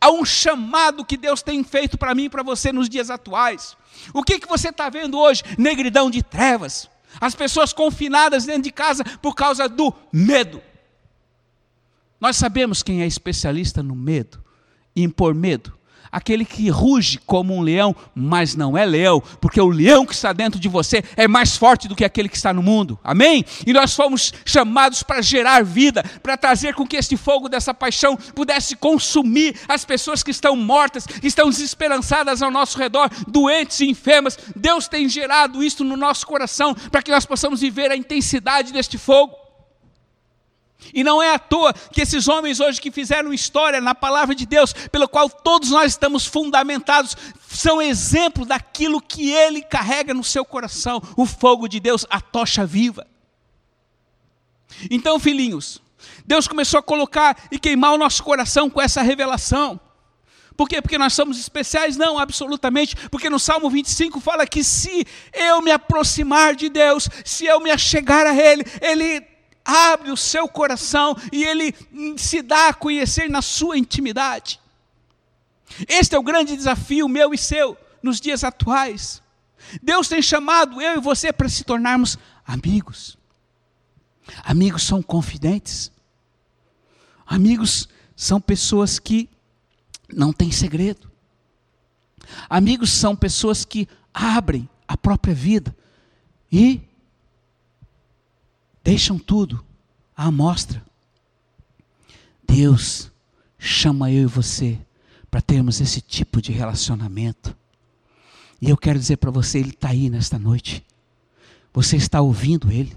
Há 0.00 0.10
um 0.10 0.24
chamado 0.24 1.04
que 1.04 1.16
Deus 1.16 1.42
tem 1.42 1.62
feito 1.62 1.96
para 1.96 2.14
mim 2.14 2.24
e 2.24 2.30
para 2.30 2.42
você 2.42 2.72
nos 2.72 2.88
dias 2.88 3.10
atuais. 3.10 3.76
O 4.12 4.22
que, 4.22 4.38
que 4.38 4.48
você 4.48 4.68
está 4.68 4.88
vendo 4.88 5.18
hoje? 5.18 5.42
Negridão 5.56 6.10
de 6.10 6.22
trevas. 6.22 6.88
As 7.20 7.34
pessoas 7.34 7.72
confinadas 7.72 8.44
dentro 8.44 8.62
de 8.62 8.72
casa 8.72 9.04
por 9.22 9.34
causa 9.34 9.68
do 9.68 9.94
medo. 10.12 10.60
Nós 12.20 12.36
sabemos 12.36 12.82
quem 12.82 13.02
é 13.02 13.06
especialista 13.06 13.82
no 13.82 13.94
medo, 13.94 14.42
em 14.94 15.04
impor 15.04 15.34
medo 15.34 15.76
aquele 16.10 16.44
que 16.44 16.68
ruge 16.68 17.18
como 17.26 17.54
um 17.54 17.60
leão, 17.60 17.94
mas 18.14 18.54
não 18.54 18.76
é 18.76 18.84
leão, 18.84 19.22
porque 19.40 19.60
o 19.60 19.68
leão 19.68 20.06
que 20.06 20.14
está 20.14 20.32
dentro 20.32 20.58
de 20.60 20.68
você 20.68 21.02
é 21.16 21.28
mais 21.28 21.56
forte 21.56 21.88
do 21.88 21.96
que 21.96 22.04
aquele 22.04 22.28
que 22.28 22.36
está 22.36 22.52
no 22.52 22.62
mundo. 22.62 22.98
Amém? 23.02 23.44
E 23.66 23.72
nós 23.72 23.94
fomos 23.94 24.32
chamados 24.44 25.02
para 25.02 25.22
gerar 25.22 25.64
vida, 25.64 26.02
para 26.22 26.36
trazer 26.36 26.74
com 26.74 26.86
que 26.86 26.96
este 26.96 27.16
fogo 27.16 27.48
dessa 27.48 27.72
paixão 27.72 28.16
pudesse 28.34 28.76
consumir 28.76 29.56
as 29.68 29.84
pessoas 29.84 30.22
que 30.22 30.30
estão 30.30 30.56
mortas, 30.56 31.06
que 31.06 31.26
estão 31.26 31.50
desesperançadas 31.50 32.42
ao 32.42 32.50
nosso 32.50 32.78
redor, 32.78 33.10
doentes 33.26 33.80
e 33.80 33.86
enfermas. 33.86 34.38
Deus 34.54 34.88
tem 34.88 35.08
gerado 35.08 35.62
isto 35.62 35.84
no 35.84 35.96
nosso 35.96 36.26
coração 36.26 36.74
para 36.74 37.02
que 37.02 37.10
nós 37.10 37.26
possamos 37.26 37.60
viver 37.60 37.90
a 37.90 37.96
intensidade 37.96 38.72
deste 38.72 38.98
fogo. 38.98 39.45
E 40.92 41.02
não 41.02 41.22
é 41.22 41.34
à 41.34 41.38
toa 41.38 41.72
que 41.72 42.00
esses 42.00 42.28
homens 42.28 42.60
hoje 42.60 42.80
que 42.80 42.90
fizeram 42.90 43.32
história 43.32 43.80
na 43.80 43.94
palavra 43.94 44.34
de 44.34 44.46
Deus, 44.46 44.72
pelo 44.72 45.08
qual 45.08 45.28
todos 45.28 45.70
nós 45.70 45.92
estamos 45.92 46.26
fundamentados, 46.26 47.16
são 47.48 47.80
exemplo 47.80 48.44
daquilo 48.44 49.00
que 49.00 49.30
ele 49.30 49.62
carrega 49.62 50.12
no 50.12 50.24
seu 50.24 50.44
coração, 50.44 51.02
o 51.16 51.26
fogo 51.26 51.68
de 51.68 51.80
Deus, 51.80 52.06
a 52.10 52.20
tocha 52.20 52.64
viva. 52.66 53.06
Então, 54.90 55.18
filhinhos, 55.18 55.80
Deus 56.26 56.46
começou 56.46 56.78
a 56.78 56.82
colocar 56.82 57.36
e 57.50 57.58
queimar 57.58 57.92
o 57.92 57.98
nosso 57.98 58.22
coração 58.22 58.68
com 58.68 58.80
essa 58.80 59.02
revelação. 59.02 59.80
Por 60.56 60.68
quê? 60.68 60.80
Porque 60.80 60.96
nós 60.96 61.12
somos 61.12 61.38
especiais? 61.38 61.96
Não, 61.96 62.18
absolutamente. 62.18 62.96
Porque 63.10 63.28
no 63.28 63.38
Salmo 63.38 63.68
25 63.68 64.20
fala 64.20 64.46
que 64.46 64.64
se 64.64 65.06
eu 65.32 65.60
me 65.60 65.70
aproximar 65.70 66.54
de 66.54 66.68
Deus, 66.70 67.08
se 67.24 67.44
eu 67.44 67.60
me 67.60 67.70
achegar 67.70 68.26
a 68.26 68.34
Ele, 68.34 68.64
Ele 68.80 69.35
abre 69.66 70.12
o 70.12 70.16
seu 70.16 70.48
coração 70.48 71.16
e 71.32 71.44
ele 71.44 71.74
se 72.16 72.40
dá 72.40 72.68
a 72.68 72.74
conhecer 72.74 73.28
na 73.28 73.42
sua 73.42 73.76
intimidade. 73.76 74.60
Este 75.88 76.14
é 76.14 76.18
o 76.18 76.22
grande 76.22 76.56
desafio 76.56 77.08
meu 77.08 77.34
e 77.34 77.38
seu 77.38 77.76
nos 78.02 78.20
dias 78.20 78.44
atuais. 78.44 79.20
Deus 79.82 80.06
tem 80.06 80.22
chamado 80.22 80.80
eu 80.80 80.96
e 80.96 81.00
você 81.00 81.32
para 81.32 81.48
se 81.48 81.64
tornarmos 81.64 82.16
amigos. 82.46 83.18
Amigos 84.44 84.84
são 84.84 85.02
confidentes. 85.02 85.90
Amigos 87.26 87.88
são 88.14 88.40
pessoas 88.40 89.00
que 89.00 89.28
não 90.12 90.32
têm 90.32 90.52
segredo. 90.52 91.10
Amigos 92.48 92.90
são 92.90 93.16
pessoas 93.16 93.64
que 93.64 93.88
abrem 94.14 94.68
a 94.86 94.96
própria 94.96 95.34
vida 95.34 95.76
e 96.50 96.80
deixam 98.86 99.18
tudo 99.18 99.66
à 100.16 100.26
amostra. 100.26 100.80
Deus 102.46 103.10
chama 103.58 104.12
eu 104.12 104.22
e 104.22 104.26
você 104.26 104.78
para 105.28 105.40
termos 105.40 105.80
esse 105.80 106.00
tipo 106.00 106.40
de 106.40 106.52
relacionamento. 106.52 107.56
E 108.62 108.70
eu 108.70 108.76
quero 108.76 108.96
dizer 108.96 109.16
para 109.16 109.32
você, 109.32 109.58
Ele 109.58 109.70
está 109.70 109.88
aí 109.88 110.08
nesta 110.08 110.38
noite. 110.38 110.86
Você 111.74 111.96
está 111.96 112.20
ouvindo 112.20 112.70
Ele. 112.70 112.96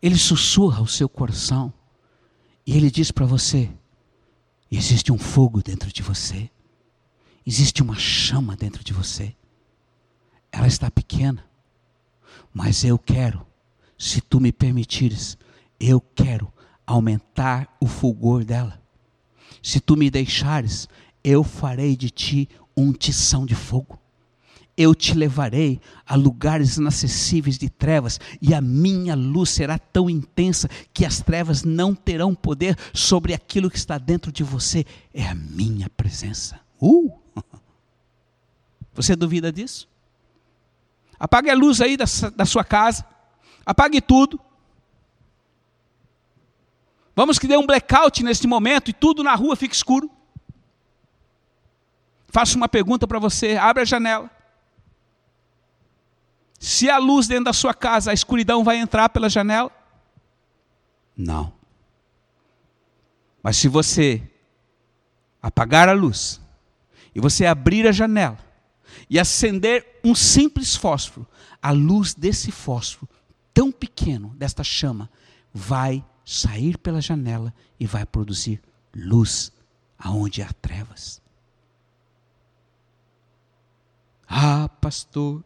Ele 0.00 0.16
sussurra 0.16 0.80
o 0.80 0.88
seu 0.88 1.06
coração. 1.06 1.70
E 2.66 2.74
Ele 2.74 2.90
diz 2.90 3.10
para 3.10 3.26
você: 3.26 3.70
existe 4.70 5.12
um 5.12 5.18
fogo 5.18 5.62
dentro 5.62 5.92
de 5.92 6.00
você. 6.00 6.50
Existe 7.46 7.82
uma 7.82 7.96
chama 7.96 8.56
dentro 8.56 8.82
de 8.82 8.94
você. 8.94 9.36
Ela 10.50 10.68
está 10.68 10.90
pequena, 10.90 11.44
mas 12.54 12.82
eu 12.82 12.98
quero 12.98 13.46
se 13.98 14.20
tu 14.20 14.40
me 14.40 14.52
permitires, 14.52 15.38
eu 15.78 16.00
quero 16.00 16.52
aumentar 16.86 17.74
o 17.80 17.86
fulgor 17.86 18.44
dela. 18.44 18.80
Se 19.62 19.80
tu 19.80 19.96
me 19.96 20.10
deixares, 20.10 20.88
eu 21.22 21.42
farei 21.42 21.96
de 21.96 22.10
ti 22.10 22.48
um 22.76 22.92
tição 22.92 23.46
de 23.46 23.54
fogo. 23.54 23.98
Eu 24.76 24.94
te 24.94 25.14
levarei 25.14 25.80
a 26.04 26.16
lugares 26.16 26.76
inacessíveis 26.76 27.56
de 27.56 27.70
trevas, 27.70 28.18
e 28.42 28.52
a 28.52 28.60
minha 28.60 29.14
luz 29.14 29.50
será 29.50 29.78
tão 29.78 30.10
intensa 30.10 30.68
que 30.92 31.06
as 31.06 31.20
trevas 31.20 31.62
não 31.62 31.94
terão 31.94 32.34
poder 32.34 32.76
sobre 32.92 33.32
aquilo 33.32 33.70
que 33.70 33.78
está 33.78 33.98
dentro 33.98 34.32
de 34.32 34.42
você. 34.42 34.84
É 35.12 35.26
a 35.26 35.34
minha 35.34 35.88
presença. 35.88 36.60
Uh! 36.80 37.10
Você 38.94 39.16
duvida 39.16 39.52
disso? 39.52 39.88
Apague 41.18 41.50
a 41.50 41.54
luz 41.54 41.80
aí 41.80 41.96
da, 41.96 42.04
da 42.36 42.44
sua 42.44 42.62
casa. 42.62 43.04
Apague 43.64 44.00
tudo. 44.00 44.40
Vamos 47.16 47.38
que 47.38 47.46
dê 47.46 47.56
um 47.56 47.66
blackout 47.66 48.22
neste 48.22 48.46
momento 48.46 48.90
e 48.90 48.92
tudo 48.92 49.22
na 49.22 49.34
rua 49.34 49.56
fique 49.56 49.74
escuro. 49.74 50.10
Faço 52.28 52.56
uma 52.56 52.68
pergunta 52.68 53.06
para 53.06 53.20
você, 53.20 53.56
abre 53.56 53.82
a 53.82 53.86
janela. 53.86 54.28
Se 56.58 56.90
a 56.90 56.98
luz 56.98 57.28
dentro 57.28 57.44
da 57.44 57.52
sua 57.52 57.72
casa, 57.72 58.10
a 58.10 58.14
escuridão 58.14 58.64
vai 58.64 58.78
entrar 58.78 59.08
pela 59.10 59.28
janela? 59.28 59.70
Não. 61.16 61.52
Mas 63.42 63.58
se 63.58 63.68
você 63.68 64.22
apagar 65.40 65.88
a 65.88 65.92
luz 65.92 66.40
e 67.14 67.20
você 67.20 67.46
abrir 67.46 67.86
a 67.86 67.92
janela 67.92 68.38
e 69.08 69.20
acender 69.20 70.00
um 70.02 70.14
simples 70.14 70.74
fósforo, 70.74 71.28
a 71.62 71.70
luz 71.70 72.14
desse 72.14 72.50
fósforo 72.50 73.13
tão 73.54 73.70
pequeno 73.70 74.34
desta 74.36 74.64
chama 74.64 75.08
vai 75.52 76.04
sair 76.24 76.76
pela 76.76 77.00
janela 77.00 77.54
e 77.78 77.86
vai 77.86 78.04
produzir 78.04 78.60
luz 78.94 79.52
aonde 79.96 80.42
há 80.42 80.52
trevas. 80.52 81.22
Ah, 84.26 84.68
pastor, 84.80 85.44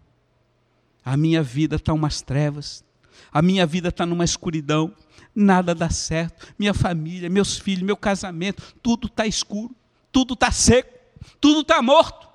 a 1.04 1.16
minha 1.16 1.42
vida 1.42 1.76
está 1.76 1.92
umas 1.92 2.22
trevas, 2.22 2.82
a 3.30 3.42
minha 3.42 3.66
vida 3.66 3.88
está 3.88 4.06
numa 4.06 4.24
escuridão, 4.24 4.94
nada 5.34 5.74
dá 5.74 5.90
certo, 5.90 6.54
minha 6.58 6.72
família, 6.72 7.28
meus 7.28 7.58
filhos, 7.58 7.82
meu 7.82 7.96
casamento, 7.96 8.74
tudo 8.82 9.08
está 9.08 9.26
escuro, 9.26 9.74
tudo 10.10 10.32
está 10.32 10.50
seco, 10.50 10.98
tudo 11.40 11.60
está 11.60 11.82
morto. 11.82 12.26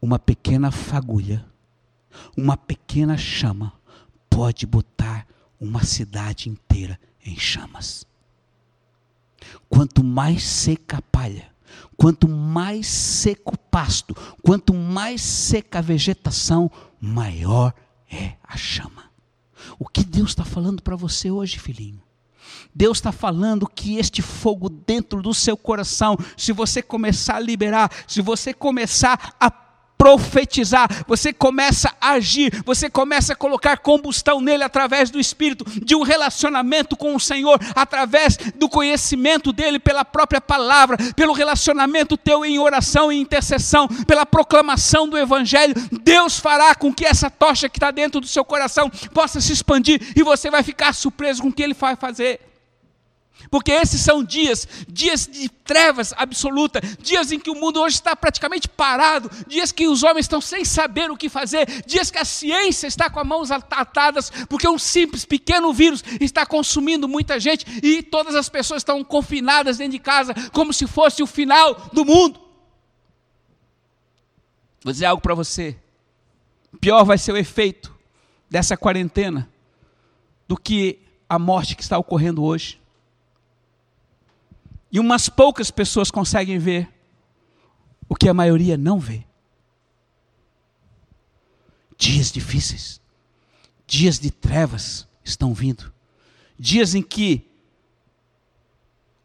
Uma 0.00 0.18
pequena 0.18 0.70
fagulha 0.70 1.44
uma 2.36 2.56
pequena 2.56 3.16
chama 3.16 3.72
pode 4.28 4.66
botar 4.66 5.26
uma 5.58 5.82
cidade 5.82 6.48
inteira 6.48 6.98
em 7.24 7.38
chamas. 7.38 8.06
Quanto 9.68 10.04
mais 10.04 10.44
seca 10.44 10.98
a 10.98 11.02
palha, 11.02 11.50
quanto 11.96 12.28
mais 12.28 12.86
seco 12.86 13.54
o 13.54 13.58
pasto, 13.58 14.14
quanto 14.42 14.74
mais 14.74 15.22
seca 15.22 15.78
a 15.78 15.82
vegetação, 15.82 16.70
maior 17.00 17.74
é 18.10 18.34
a 18.42 18.56
chama. 18.56 19.04
O 19.78 19.86
que 19.86 20.04
Deus 20.04 20.30
está 20.30 20.44
falando 20.44 20.82
para 20.82 20.96
você 20.96 21.30
hoje, 21.30 21.58
filhinho? 21.58 22.02
Deus 22.74 22.98
está 22.98 23.10
falando 23.10 23.66
que 23.66 23.96
este 23.96 24.20
fogo 24.22 24.68
dentro 24.68 25.22
do 25.22 25.32
seu 25.32 25.56
coração, 25.56 26.16
se 26.36 26.52
você 26.52 26.82
começar 26.82 27.36
a 27.36 27.40
liberar, 27.40 27.90
se 28.06 28.20
você 28.20 28.52
começar 28.52 29.34
a 29.40 29.50
profetizar, 29.96 30.88
você 31.06 31.32
começa 31.32 31.94
a 32.00 32.12
agir, 32.12 32.62
você 32.64 32.88
começa 32.88 33.32
a 33.32 33.36
colocar 33.36 33.78
combustão 33.78 34.40
nele 34.40 34.62
através 34.62 35.10
do 35.10 35.18
Espírito, 35.18 35.64
de 35.82 35.94
um 35.94 36.02
relacionamento 36.02 36.96
com 36.96 37.14
o 37.14 37.20
Senhor, 37.20 37.58
através 37.74 38.36
do 38.56 38.68
conhecimento 38.68 39.52
dele 39.52 39.78
pela 39.78 40.04
própria 40.04 40.40
palavra, 40.40 40.96
pelo 41.14 41.32
relacionamento 41.32 42.16
teu 42.16 42.44
em 42.44 42.58
oração 42.58 43.10
e 43.10 43.20
intercessão, 43.20 43.88
pela 44.06 44.26
proclamação 44.26 45.08
do 45.08 45.18
Evangelho. 45.18 45.74
Deus 46.02 46.38
fará 46.38 46.74
com 46.74 46.92
que 46.92 47.04
essa 47.04 47.30
tocha 47.30 47.68
que 47.68 47.78
está 47.78 47.90
dentro 47.90 48.20
do 48.20 48.26
seu 48.26 48.44
coração 48.44 48.90
possa 49.12 49.40
se 49.40 49.52
expandir 49.52 50.00
e 50.14 50.22
você 50.22 50.50
vai 50.50 50.62
ficar 50.62 50.92
surpreso 50.92 51.42
com 51.42 51.48
o 51.48 51.52
que 51.52 51.62
ele 51.62 51.74
vai 51.74 51.96
fazer. 51.96 52.40
Porque 53.50 53.70
esses 53.70 54.00
são 54.00 54.24
dias, 54.24 54.66
dias 54.88 55.26
de 55.26 55.48
trevas 55.48 56.12
absoluta, 56.16 56.80
dias 57.00 57.30
em 57.30 57.38
que 57.38 57.50
o 57.50 57.54
mundo 57.54 57.80
hoje 57.80 57.96
está 57.96 58.16
praticamente 58.16 58.68
parado, 58.68 59.30
dias 59.46 59.70
que 59.70 59.86
os 59.86 60.02
homens 60.02 60.24
estão 60.24 60.40
sem 60.40 60.64
saber 60.64 61.10
o 61.10 61.16
que 61.16 61.28
fazer, 61.28 61.66
dias 61.86 62.10
que 62.10 62.18
a 62.18 62.24
ciência 62.24 62.86
está 62.86 63.08
com 63.08 63.20
as 63.20 63.26
mãos 63.26 63.50
atadas, 63.50 64.30
porque 64.48 64.68
um 64.68 64.78
simples 64.78 65.24
pequeno 65.24 65.72
vírus 65.72 66.02
está 66.20 66.44
consumindo 66.44 67.08
muita 67.08 67.38
gente 67.38 67.64
e 67.82 68.02
todas 68.02 68.34
as 68.34 68.48
pessoas 68.48 68.80
estão 68.80 69.02
confinadas 69.04 69.78
dentro 69.78 69.92
de 69.92 69.98
casa, 69.98 70.34
como 70.52 70.72
se 70.72 70.86
fosse 70.86 71.22
o 71.22 71.26
final 71.26 71.74
do 71.92 72.04
mundo. 72.04 72.40
Vou 74.82 74.92
dizer 74.92 75.06
algo 75.06 75.22
para 75.22 75.34
você: 75.34 75.76
pior 76.80 77.04
vai 77.04 77.18
ser 77.18 77.32
o 77.32 77.36
efeito 77.36 77.94
dessa 78.48 78.76
quarentena 78.76 79.48
do 80.46 80.56
que 80.56 81.00
a 81.28 81.38
morte 81.38 81.74
que 81.74 81.82
está 81.82 81.98
ocorrendo 81.98 82.42
hoje. 82.42 82.80
E 84.90 85.00
umas 85.00 85.28
poucas 85.28 85.70
pessoas 85.70 86.10
conseguem 86.10 86.58
ver 86.58 86.88
o 88.08 88.14
que 88.14 88.28
a 88.28 88.34
maioria 88.34 88.76
não 88.76 88.98
vê. 88.98 89.24
Dias 91.98 92.30
difíceis, 92.30 93.00
dias 93.86 94.18
de 94.18 94.30
trevas 94.30 95.08
estão 95.24 95.54
vindo, 95.54 95.92
dias 96.58 96.94
em 96.94 97.02
que 97.02 97.50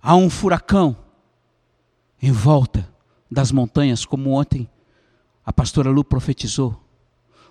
há 0.01 0.15
um 0.15 0.29
furacão 0.29 0.97
em 2.21 2.31
volta 2.31 2.89
das 3.29 3.51
montanhas, 3.51 4.05
como 4.05 4.31
ontem 4.31 4.69
a 5.45 5.51
pastora 5.51 5.89
Lu 5.89 6.03
profetizou. 6.03 6.81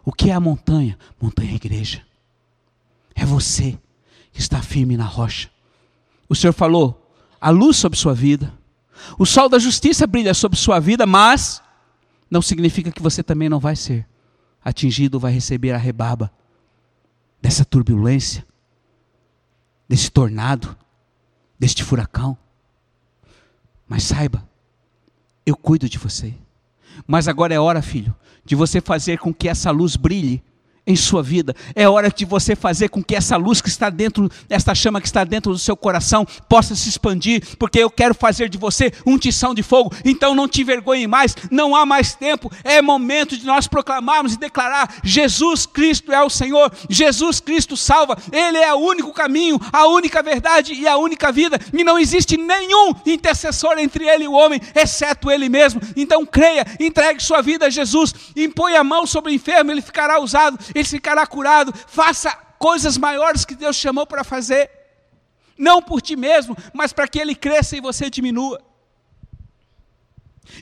O 0.05 0.13
que 0.13 0.31
é 0.31 0.33
a 0.33 0.41
montanha? 0.41 0.99
Montanha 1.21 1.51
é 1.51 1.53
a 1.53 1.57
igreja. 1.57 2.07
É 3.15 3.25
você 3.25 3.79
que 4.33 4.41
está 4.41 4.63
firme 4.63 4.97
na 4.97 5.05
rocha. 5.05 5.51
O 6.29 6.35
Senhor 6.35 6.53
falou: 6.53 7.00
a 7.41 7.51
luz 7.51 7.77
sobre 7.77 7.99
sua 7.99 8.15
vida. 8.15 8.53
O 9.19 9.25
sol 9.25 9.49
da 9.49 9.59
justiça 9.59 10.07
brilha 10.07 10.35
sobre 10.35 10.59
sua 10.59 10.79
vida, 10.79 11.07
mas 11.07 11.63
não 12.31 12.43
significa 12.43 12.93
que 12.93 13.03
você 13.03 13.23
também 13.23 13.49
não 13.49 13.59
vai 13.59 13.75
ser 13.75 14.07
atingido, 14.63 15.19
vai 15.19 15.33
receber 15.33 15.73
a 15.73 15.79
rebaba 15.79 16.31
dessa 17.41 17.65
turbulência, 17.65 18.47
desse 19.89 20.11
tornado, 20.11 20.77
deste 21.59 21.83
furacão. 21.83 22.37
Mas 23.89 24.05
saiba, 24.05 24.47
eu 25.45 25.57
cuido 25.57 25.89
de 25.89 25.99
você. 25.99 26.35
Mas 27.07 27.27
agora 27.27 27.55
é 27.55 27.59
hora, 27.59 27.81
filho, 27.81 28.15
de 28.45 28.55
você 28.55 28.81
fazer 28.81 29.19
com 29.19 29.33
que 29.33 29.49
essa 29.49 29.71
luz 29.71 29.97
brilhe 29.97 30.43
em 30.91 30.97
sua 30.97 31.23
vida. 31.23 31.55
É 31.75 31.89
hora 31.89 32.11
de 32.11 32.25
você 32.25 32.57
fazer 32.57 32.89
com 32.89 33.03
que 33.03 33.15
essa 33.15 33.37
luz 33.37 33.61
que 33.61 33.69
está 33.69 33.89
dentro, 33.89 34.31
essa 34.49 34.75
chama 34.75 35.01
que 35.01 35.07
está 35.07 35.25
dentro 35.25 35.53
do 35.53 35.59
seu 35.59 35.77
coração, 35.77 36.27
possa 36.49 36.75
se 36.75 36.89
expandir, 36.89 37.57
porque 37.59 37.79
eu 37.79 37.91
quero 37.91 38.15
fazer 38.15 38.49
de 38.49 38.59
você 38.59 38.93
um 39.07 39.17
tição 39.17 39.55
de 39.55 39.63
fogo. 39.63 39.95
Então 40.05 40.35
não 40.35 40.49
te 40.49 40.63
envergonhe 40.63 41.07
mais, 41.07 41.37
não 41.51 41.77
há 41.77 41.87
mais 41.87 42.15
tempo. 42.15 42.51
É 42.65 42.83
momento 42.83 43.37
de 43.37 43.47
nós 43.47 43.69
proclamarmos 43.69 44.35
e 44.35 44.39
declarar: 44.39 44.97
Jesus 45.05 45.65
Cristo 45.65 46.13
é 46.13 46.23
o 46.23 46.31
Senhor, 46.31 46.73
Jesus 46.89 47.41
Cristo 47.41 47.77
salva, 47.77 48.17
Ele 48.33 48.59
é 48.59 48.75
o 48.75 48.79
único 48.79 49.13
caminho, 49.13 49.61
a 49.73 49.87
única 49.87 50.23
verdade 50.23 50.75
e 50.75 50.89
a 50.89 50.97
única 50.97 51.31
vida, 51.31 51.59
e 51.73 51.85
não 51.85 51.99
existe 51.99 52.37
nenhum 52.37 52.95
intercessor 53.07 53.79
entre 53.79 54.09
Ele 54.09 54.25
e 54.25 54.29
o 54.29 54.33
homem, 54.33 54.61
exceto 54.75 55.31
Ele 55.31 55.49
mesmo. 55.49 55.81
Então 55.97 56.27
creia, 56.27 56.67
entregue 56.81 57.23
sua 57.23 57.41
vida 57.43 57.67
a 57.67 57.71
Jesus, 57.71 58.13
impõe 58.35 58.75
a 58.75 58.83
mão 58.83 59.07
sobre 59.07 59.31
o 59.31 59.35
enfermo, 59.35 59.71
ele 59.71 59.83
ficará 59.83 60.21
usado 60.21 60.59
ele 60.81 60.89
ficará 60.89 61.27
curado. 61.27 61.73
Faça 61.87 62.31
coisas 62.59 62.97
maiores 62.97 63.45
que 63.45 63.55
Deus 63.55 63.77
chamou 63.77 64.07
para 64.07 64.25
fazer. 64.25 64.71
Não 65.57 65.83
por 65.83 66.01
ti 66.01 66.17
mesmo, 66.17 66.57
mas 66.73 66.93
para 66.93 67.07
que 67.07 67.19
ele 67.19 67.35
cresça 67.35 67.77
e 67.77 67.81
você 67.81 68.09
diminua. 68.09 68.61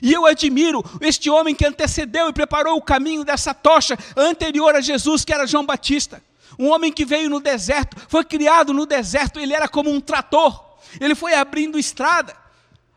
E 0.01 0.13
eu 0.13 0.25
admiro 0.25 0.83
este 1.01 1.29
homem 1.29 1.55
que 1.55 1.65
antecedeu 1.65 2.29
e 2.29 2.33
preparou 2.33 2.77
o 2.77 2.81
caminho 2.81 3.23
dessa 3.23 3.53
tocha 3.53 3.97
anterior 4.15 4.75
a 4.75 4.81
Jesus, 4.81 5.25
que 5.25 5.33
era 5.33 5.47
João 5.47 5.65
Batista. 5.65 6.21
Um 6.57 6.69
homem 6.69 6.91
que 6.91 7.05
veio 7.05 7.29
no 7.29 7.39
deserto, 7.39 7.95
foi 8.07 8.23
criado 8.23 8.73
no 8.73 8.85
deserto, 8.85 9.39
ele 9.39 9.53
era 9.53 9.67
como 9.67 9.89
um 9.89 10.01
trator, 10.01 10.77
ele 10.99 11.15
foi 11.15 11.33
abrindo 11.33 11.79
estrada. 11.79 12.35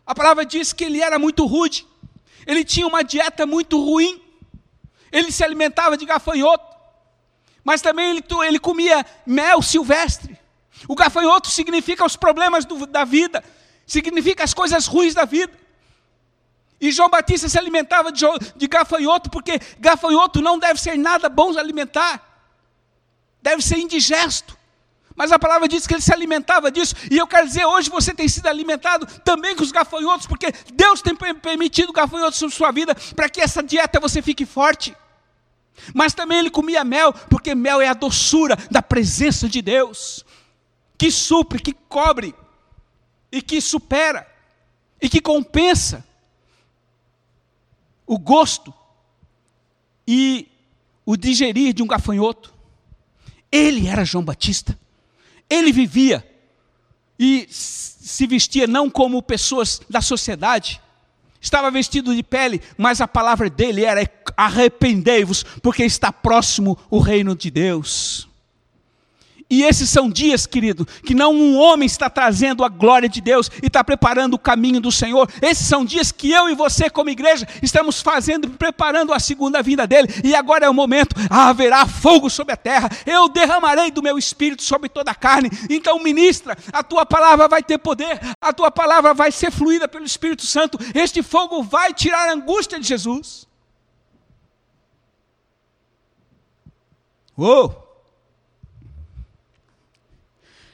A 0.04 0.14
palavra 0.14 0.44
diz 0.44 0.72
que 0.72 0.84
ele 0.84 1.00
era 1.00 1.18
muito 1.18 1.46
rude, 1.46 1.86
ele 2.46 2.64
tinha 2.64 2.86
uma 2.86 3.04
dieta 3.04 3.46
muito 3.46 3.82
ruim, 3.82 4.20
ele 5.12 5.30
se 5.30 5.44
alimentava 5.44 5.96
de 5.96 6.04
gafanhoto, 6.04 6.71
mas 7.64 7.80
também 7.80 8.10
ele, 8.10 8.24
ele 8.46 8.58
comia 8.58 9.04
mel 9.26 9.62
silvestre. 9.62 10.38
O 10.88 10.94
gafanhoto 10.94 11.48
significa 11.48 12.04
os 12.04 12.16
problemas 12.16 12.64
do, 12.64 12.86
da 12.86 13.04
vida, 13.04 13.42
significa 13.86 14.42
as 14.42 14.52
coisas 14.52 14.86
ruins 14.86 15.14
da 15.14 15.24
vida. 15.24 15.52
E 16.80 16.90
João 16.90 17.08
Batista 17.08 17.48
se 17.48 17.58
alimentava 17.58 18.10
de, 18.10 18.24
de 18.56 18.66
gafanhoto, 18.66 19.30
porque 19.30 19.60
gafanhoto 19.78 20.40
não 20.40 20.58
deve 20.58 20.80
ser 20.80 20.98
nada 20.98 21.28
bom 21.28 21.52
de 21.52 21.58
alimentar, 21.58 22.20
deve 23.40 23.62
ser 23.62 23.78
indigesto. 23.78 24.58
Mas 25.14 25.30
a 25.30 25.38
palavra 25.38 25.68
diz 25.68 25.86
que 25.86 25.94
ele 25.94 26.00
se 26.00 26.12
alimentava 26.12 26.72
disso, 26.72 26.96
e 27.08 27.18
eu 27.18 27.26
quero 27.26 27.46
dizer, 27.46 27.64
hoje 27.64 27.88
você 27.88 28.12
tem 28.12 28.26
sido 28.26 28.48
alimentado 28.48 29.06
também 29.20 29.54
com 29.54 29.62
os 29.62 29.70
gafanhotos, 29.70 30.26
porque 30.26 30.52
Deus 30.72 31.00
tem 31.00 31.14
permitido 31.14 31.92
gafanhotos 31.92 32.38
sobre 32.38 32.54
sua 32.56 32.72
vida, 32.72 32.96
para 33.14 33.28
que 33.28 33.40
essa 33.40 33.62
dieta 33.62 34.00
você 34.00 34.20
fique 34.20 34.44
forte. 34.44 34.96
Mas 35.94 36.14
também 36.14 36.38
ele 36.38 36.50
comia 36.50 36.84
mel, 36.84 37.12
porque 37.12 37.54
mel 37.54 37.80
é 37.80 37.88
a 37.88 37.94
doçura 37.94 38.56
da 38.70 38.82
presença 38.82 39.48
de 39.48 39.60
Deus, 39.60 40.24
que 40.96 41.10
supre, 41.10 41.60
que 41.60 41.72
cobre, 41.72 42.34
e 43.30 43.40
que 43.40 43.60
supera, 43.60 44.26
e 45.00 45.08
que 45.08 45.20
compensa 45.20 46.04
o 48.06 48.18
gosto 48.18 48.72
e 50.06 50.46
o 51.04 51.16
digerir 51.16 51.72
de 51.72 51.82
um 51.82 51.86
gafanhoto. 51.86 52.52
Ele 53.50 53.88
era 53.88 54.04
João 54.04 54.24
Batista, 54.24 54.78
ele 55.48 55.72
vivia 55.72 56.26
e 57.18 57.46
se 57.50 58.26
vestia 58.26 58.66
não 58.66 58.90
como 58.90 59.22
pessoas 59.22 59.80
da 59.88 60.00
sociedade, 60.00 60.80
estava 61.42 61.70
vestido 61.70 62.14
de 62.14 62.22
pele, 62.22 62.62
mas 62.78 63.00
a 63.00 63.08
palavra 63.08 63.50
dele 63.50 63.84
era: 63.84 64.08
arrependei-vos, 64.36 65.44
porque 65.60 65.84
está 65.84 66.10
próximo 66.10 66.78
o 66.88 67.00
reino 67.00 67.36
de 67.36 67.50
Deus. 67.50 68.31
E 69.52 69.64
esses 69.64 69.90
são 69.90 70.08
dias, 70.08 70.46
querido, 70.46 70.86
que 71.04 71.14
não 71.14 71.34
um 71.34 71.58
homem 71.58 71.84
está 71.84 72.08
trazendo 72.08 72.64
a 72.64 72.70
glória 72.70 73.06
de 73.06 73.20
Deus 73.20 73.50
e 73.62 73.66
está 73.66 73.84
preparando 73.84 74.32
o 74.32 74.38
caminho 74.38 74.80
do 74.80 74.90
Senhor. 74.90 75.30
Esses 75.42 75.66
são 75.66 75.84
dias 75.84 76.10
que 76.10 76.30
eu 76.30 76.48
e 76.48 76.54
você, 76.54 76.88
como 76.88 77.10
igreja, 77.10 77.46
estamos 77.62 78.00
fazendo, 78.00 78.48
preparando 78.48 79.12
a 79.12 79.20
segunda 79.20 79.62
vinda 79.62 79.86
dele. 79.86 80.08
E 80.24 80.34
agora 80.34 80.64
é 80.64 80.70
o 80.70 80.72
momento: 80.74 81.14
haverá 81.28 81.84
fogo 81.86 82.30
sobre 82.30 82.54
a 82.54 82.56
terra. 82.56 82.88
Eu 83.04 83.28
derramarei 83.28 83.90
do 83.90 84.02
meu 84.02 84.16
espírito 84.16 84.62
sobre 84.62 84.88
toda 84.88 85.10
a 85.10 85.14
carne. 85.14 85.50
Então, 85.68 86.02
ministra, 86.02 86.56
a 86.72 86.82
tua 86.82 87.04
palavra 87.04 87.46
vai 87.46 87.62
ter 87.62 87.76
poder, 87.76 88.20
a 88.40 88.54
tua 88.54 88.70
palavra 88.70 89.12
vai 89.12 89.30
ser 89.30 89.50
fluída 89.50 89.86
pelo 89.86 90.06
Espírito 90.06 90.46
Santo. 90.46 90.78
Este 90.94 91.22
fogo 91.22 91.62
vai 91.62 91.92
tirar 91.92 92.30
a 92.30 92.32
angústia 92.32 92.80
de 92.80 92.88
Jesus. 92.88 93.46
Uou! 97.36 97.81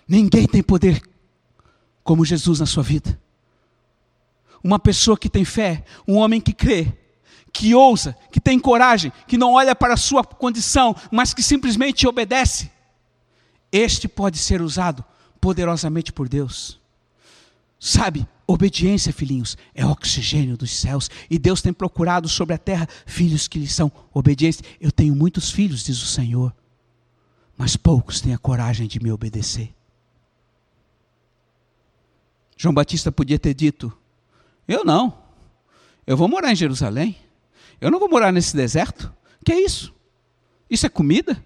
Ninguém 0.09 0.47
tem 0.47 0.63
poder 0.63 1.03
como 2.03 2.25
Jesus 2.25 2.61
na 2.61 2.67
sua 2.67 2.83
vida. 2.83 3.21
Uma 4.65 4.79
pessoa 4.79 5.19
que 5.19 5.29
tem 5.29 5.45
fé, 5.45 5.85
um 6.07 6.17
homem 6.17 6.41
que 6.41 6.55
crê, 6.55 6.91
que 7.53 7.75
ousa, 7.75 8.17
que 8.33 8.41
tem 8.41 8.59
coragem, 8.59 9.13
que 9.27 9.37
não 9.37 9.53
olha 9.53 9.77
para 9.77 9.95
a 9.95 9.99
sua 9.99 10.25
condição, 10.25 10.97
mas 11.13 11.35
que 11.35 11.43
simplesmente 11.43 12.07
obedece. 12.07 12.71
Este 13.71 14.09
pode 14.09 14.39
ser 14.39 14.63
usado 14.63 15.05
poderosamente 15.41 16.13
por 16.13 16.29
Deus. 16.29 16.81
Sabe, 17.79 18.27
obediência, 18.47 19.13
filhinhos, 19.13 19.57
é 19.75 19.85
oxigênio 19.85 20.57
dos 20.57 20.71
céus. 20.71 21.11
E 21.31 21.39
Deus 21.39 21.61
tem 21.61 21.73
procurado 21.73 22.29
sobre 22.29 22.55
a 22.55 22.59
terra 22.59 22.89
filhos 23.07 23.47
que 23.47 23.59
lhe 23.59 23.69
são 23.69 23.93
obedientes. 24.13 24.63
Eu 24.81 24.91
tenho 24.91 25.15
muitos 25.15 25.51
filhos, 25.51 25.85
diz 25.85 26.03
o 26.03 26.07
Senhor, 26.07 26.55
mas 27.57 27.77
poucos 27.77 28.21
têm 28.21 28.33
a 28.33 28.39
coragem 28.39 28.89
de 28.89 28.99
me 28.99 29.13
obedecer. 29.13 29.78
João 32.59 32.75
Batista 32.75 33.13
podia 33.13 33.39
ter 33.39 33.55
dito: 33.55 33.97
Eu 34.67 34.85
não. 34.85 35.17
Eu 36.05 36.17
vou 36.17 36.29
morar 36.29 36.53
em 36.53 36.57
Jerusalém. 36.57 37.17
Eu 37.81 37.91
não 37.91 38.01
vou 38.01 38.11
morar 38.11 38.33
nesse 38.33 38.55
deserto. 38.55 39.15
Que 39.45 39.53
é 39.53 39.61
isso? 39.61 39.95
Isso 40.69 40.85
é 40.85 40.89
comida? 40.89 41.43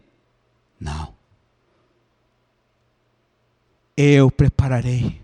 Não. 0.80 1.14
Eu 3.94 4.30
prepararei 4.30 5.21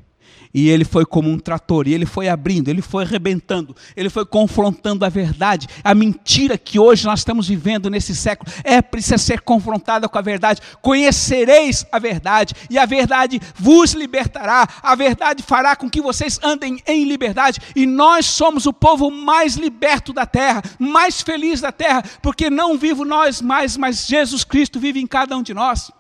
e 0.53 0.69
ele 0.69 0.85
foi 0.85 1.05
como 1.05 1.29
um 1.29 1.39
trator, 1.39 1.87
e 1.87 1.95
ele 1.95 2.07
foi 2.07 2.29
abrindo, 2.29 2.69
ele 2.69 2.83
foi 2.83 3.05
arrebentando, 3.05 3.75
ele 3.97 4.09
foi 4.09 4.25
confrontando 4.25 5.05
a 5.05 5.09
verdade, 5.09 5.67
a 5.85 5.95
mentira 5.95 6.57
que 6.57 6.79
hoje 6.79 7.05
nós 7.07 7.21
estamos 7.21 7.49
vivendo 7.49 7.91
nesse 7.91 8.15
século. 8.15 8.51
É 8.65 8.81
precisa 8.81 9.19
ser 9.19 9.41
confrontada 9.41 10.09
com 10.09 10.19
a 10.19 10.23
verdade. 10.23 10.61
Conhecereis 10.81 11.85
a 11.93 11.99
verdade, 11.99 12.55
e 12.71 12.79
a 12.79 12.87
verdade 12.87 13.41
vos 13.55 13.93
libertará. 13.93 14.67
A 14.83 14.95
verdade 14.95 15.43
fará 15.43 15.77
com 15.77 15.89
que 15.89 16.01
vocês 16.01 16.39
andem 16.43 16.83
em 16.87 17.05
liberdade, 17.05 17.61
e 17.77 17.87
nós 17.87 18.27
somos 18.27 18.67
o 18.67 18.73
povo 18.73 19.11
mais 19.11 19.57
liberto 19.57 20.13
da 20.13 20.27
terra, 20.27 20.63
mais 20.79 21.21
feliz 21.21 21.61
da 21.61 21.73
terra, 21.73 22.03
porque 22.23 22.51
não 22.51 22.79
vivo 22.79 23.05
nós 23.05 23.41
mais, 23.41 23.77
mas 23.77 24.07
Jesus 24.07 24.45
Cristo 24.45 24.81
vive 24.81 25.01
em 25.01 25.07
cada 25.07 25.37
um 25.37 25.43
de 25.43 25.55
nós. 25.55 25.91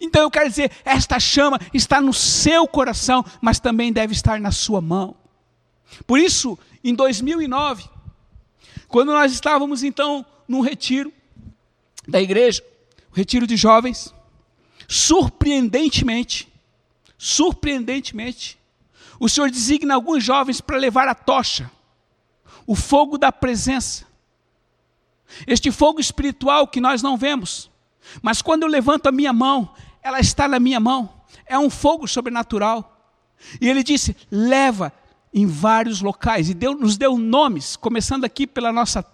Então 0.00 0.22
eu 0.22 0.30
quero 0.30 0.48
dizer, 0.48 0.70
esta 0.84 1.18
chama 1.18 1.58
está 1.72 2.00
no 2.00 2.12
seu 2.12 2.66
coração, 2.68 3.24
mas 3.40 3.58
também 3.58 3.92
deve 3.92 4.12
estar 4.12 4.38
na 4.40 4.50
sua 4.50 4.80
mão. 4.80 5.16
Por 6.06 6.18
isso, 6.18 6.58
em 6.84 6.94
2009, 6.94 7.88
quando 8.86 9.12
nós 9.12 9.32
estávamos 9.32 9.82
então 9.82 10.24
num 10.46 10.60
retiro 10.60 11.12
da 12.06 12.20
igreja, 12.20 12.62
o 13.10 13.16
retiro 13.16 13.46
de 13.46 13.56
jovens, 13.56 14.14
surpreendentemente, 14.86 16.48
surpreendentemente, 17.16 18.58
o 19.18 19.28
Senhor 19.28 19.50
designa 19.50 19.94
alguns 19.94 20.22
jovens 20.22 20.60
para 20.60 20.76
levar 20.76 21.08
a 21.08 21.14
tocha, 21.14 21.70
o 22.66 22.74
fogo 22.74 23.18
da 23.18 23.32
presença. 23.32 24.06
Este 25.46 25.70
fogo 25.70 26.00
espiritual 26.00 26.68
que 26.68 26.80
nós 26.80 27.02
não 27.02 27.16
vemos, 27.16 27.70
mas 28.22 28.42
quando 28.42 28.62
eu 28.62 28.68
levanto 28.68 29.06
a 29.06 29.12
minha 29.12 29.32
mão, 29.32 29.74
ela 30.02 30.20
está 30.20 30.48
na 30.48 30.58
minha 30.58 30.80
mão. 30.80 31.12
É 31.46 31.58
um 31.58 31.70
fogo 31.70 32.06
sobrenatural. 32.06 32.96
E 33.60 33.68
ele 33.68 33.82
disse: 33.82 34.16
leva 34.30 34.92
em 35.32 35.46
vários 35.46 36.00
locais. 36.00 36.48
E 36.48 36.54
deu, 36.54 36.74
nos 36.74 36.96
deu 36.96 37.16
nomes, 37.16 37.76
começando 37.76 38.24
aqui 38.24 38.46
pela 38.46 38.72
nossa 38.72 39.04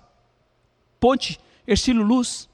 ponte 0.98 1.38
Ercílio 1.66 2.02
Luz. 2.02 2.48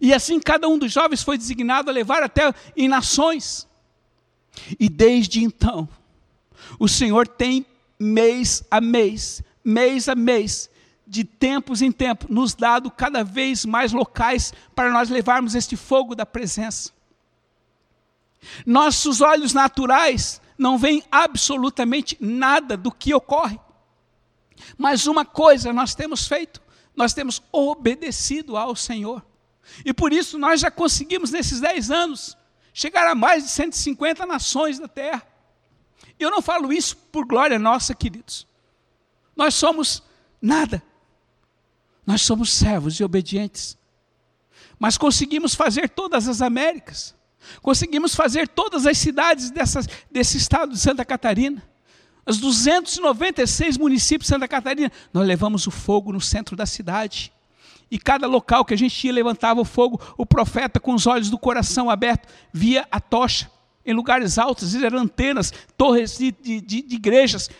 E 0.00 0.14
assim 0.14 0.38
cada 0.38 0.68
um 0.68 0.78
dos 0.78 0.92
jovens 0.92 1.22
foi 1.22 1.36
designado 1.36 1.90
a 1.90 1.92
levar 1.92 2.22
até 2.22 2.54
em 2.76 2.88
nações. 2.88 3.68
E 4.78 4.88
desde 4.88 5.42
então, 5.42 5.88
o 6.78 6.88
Senhor 6.88 7.26
tem 7.26 7.66
mês 7.98 8.64
a 8.70 8.80
mês, 8.80 9.42
mês 9.64 10.08
a 10.08 10.14
mês, 10.14 10.70
de 11.12 11.24
tempos 11.24 11.82
em 11.82 11.92
tempos, 11.92 12.30
nos 12.30 12.54
dado 12.54 12.90
cada 12.90 13.22
vez 13.22 13.66
mais 13.66 13.92
locais 13.92 14.50
para 14.74 14.90
nós 14.90 15.10
levarmos 15.10 15.54
este 15.54 15.76
fogo 15.76 16.14
da 16.14 16.24
presença. 16.24 16.90
Nossos 18.64 19.20
olhos 19.20 19.52
naturais 19.52 20.40
não 20.56 20.78
veem 20.78 21.04
absolutamente 21.12 22.16
nada 22.18 22.78
do 22.78 22.90
que 22.90 23.12
ocorre. 23.12 23.60
Mas 24.78 25.06
uma 25.06 25.22
coisa 25.22 25.70
nós 25.70 25.94
temos 25.94 26.26
feito, 26.26 26.62
nós 26.96 27.12
temos 27.12 27.42
obedecido 27.52 28.56
ao 28.56 28.74
Senhor. 28.74 29.22
E 29.84 29.92
por 29.92 30.14
isso 30.14 30.38
nós 30.38 30.62
já 30.62 30.70
conseguimos, 30.70 31.30
nesses 31.30 31.60
10 31.60 31.90
anos, 31.90 32.38
chegar 32.72 33.06
a 33.06 33.14
mais 33.14 33.42
de 33.42 33.50
150 33.50 34.24
nações 34.24 34.78
da 34.78 34.88
terra. 34.88 35.26
Eu 36.18 36.30
não 36.30 36.40
falo 36.40 36.72
isso 36.72 36.96
por 36.96 37.26
glória 37.26 37.58
nossa, 37.58 37.94
queridos. 37.94 38.46
Nós 39.36 39.54
somos 39.54 40.02
nada. 40.40 40.82
Nós 42.06 42.22
somos 42.22 42.52
servos 42.52 42.94
e 42.96 43.04
obedientes. 43.04 43.76
Mas 44.78 44.98
conseguimos 44.98 45.54
fazer 45.54 45.88
todas 45.88 46.28
as 46.28 46.42
Américas. 46.42 47.14
Conseguimos 47.60 48.14
fazer 48.14 48.48
todas 48.48 48.86
as 48.86 48.98
cidades 48.98 49.50
dessas, 49.50 49.88
desse 50.10 50.36
estado 50.36 50.72
de 50.72 50.78
Santa 50.78 51.04
Catarina. 51.04 51.62
Os 52.26 52.38
296 52.38 53.76
municípios 53.76 54.26
de 54.26 54.34
Santa 54.34 54.48
Catarina. 54.48 54.90
Nós 55.12 55.26
levamos 55.26 55.66
o 55.66 55.70
fogo 55.70 56.12
no 56.12 56.20
centro 56.20 56.56
da 56.56 56.66
cidade. 56.66 57.32
E 57.90 57.98
cada 57.98 58.26
local 58.26 58.64
que 58.64 58.74
a 58.74 58.76
gente 58.76 59.06
ia 59.06 59.12
levantava 59.12 59.60
o 59.60 59.64
fogo, 59.64 60.00
o 60.16 60.24
profeta, 60.24 60.80
com 60.80 60.94
os 60.94 61.06
olhos 61.06 61.28
do 61.28 61.38
coração 61.38 61.90
aberto, 61.90 62.26
via 62.52 62.86
a 62.90 62.98
tocha 62.98 63.50
em 63.84 63.92
lugares 63.92 64.38
altos, 64.38 64.74
eram 64.74 64.98
antenas, 64.98 65.52
torres 65.76 66.16
de, 66.16 66.30
de, 66.32 66.60
de 66.60 66.94
igrejas, 66.94 67.50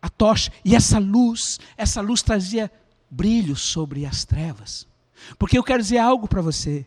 a 0.00 0.08
tocha. 0.08 0.50
E 0.64 0.74
essa 0.74 0.98
luz, 0.98 1.60
essa 1.76 2.00
luz 2.00 2.22
trazia 2.22 2.70
brilho 3.10 3.56
sobre 3.56 4.04
as 4.06 4.24
trevas. 4.24 4.86
Porque 5.38 5.58
eu 5.58 5.64
quero 5.64 5.82
dizer 5.82 5.98
algo 5.98 6.28
para 6.28 6.42
você. 6.42 6.86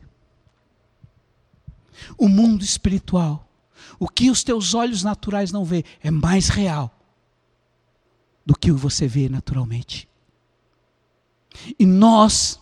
O 2.17 2.27
mundo 2.27 2.63
espiritual, 2.63 3.47
o 3.99 4.07
que 4.07 4.29
os 4.29 4.43
teus 4.43 4.73
olhos 4.73 5.03
naturais 5.03 5.51
não 5.51 5.63
vê, 5.63 5.85
é 6.01 6.09
mais 6.09 6.49
real 6.49 6.91
do 8.45 8.55
que 8.55 8.71
o 8.71 8.75
que 8.75 8.81
você 8.81 9.07
vê 9.07 9.29
naturalmente. 9.29 10.07
E 11.77 11.85
nós, 11.85 12.59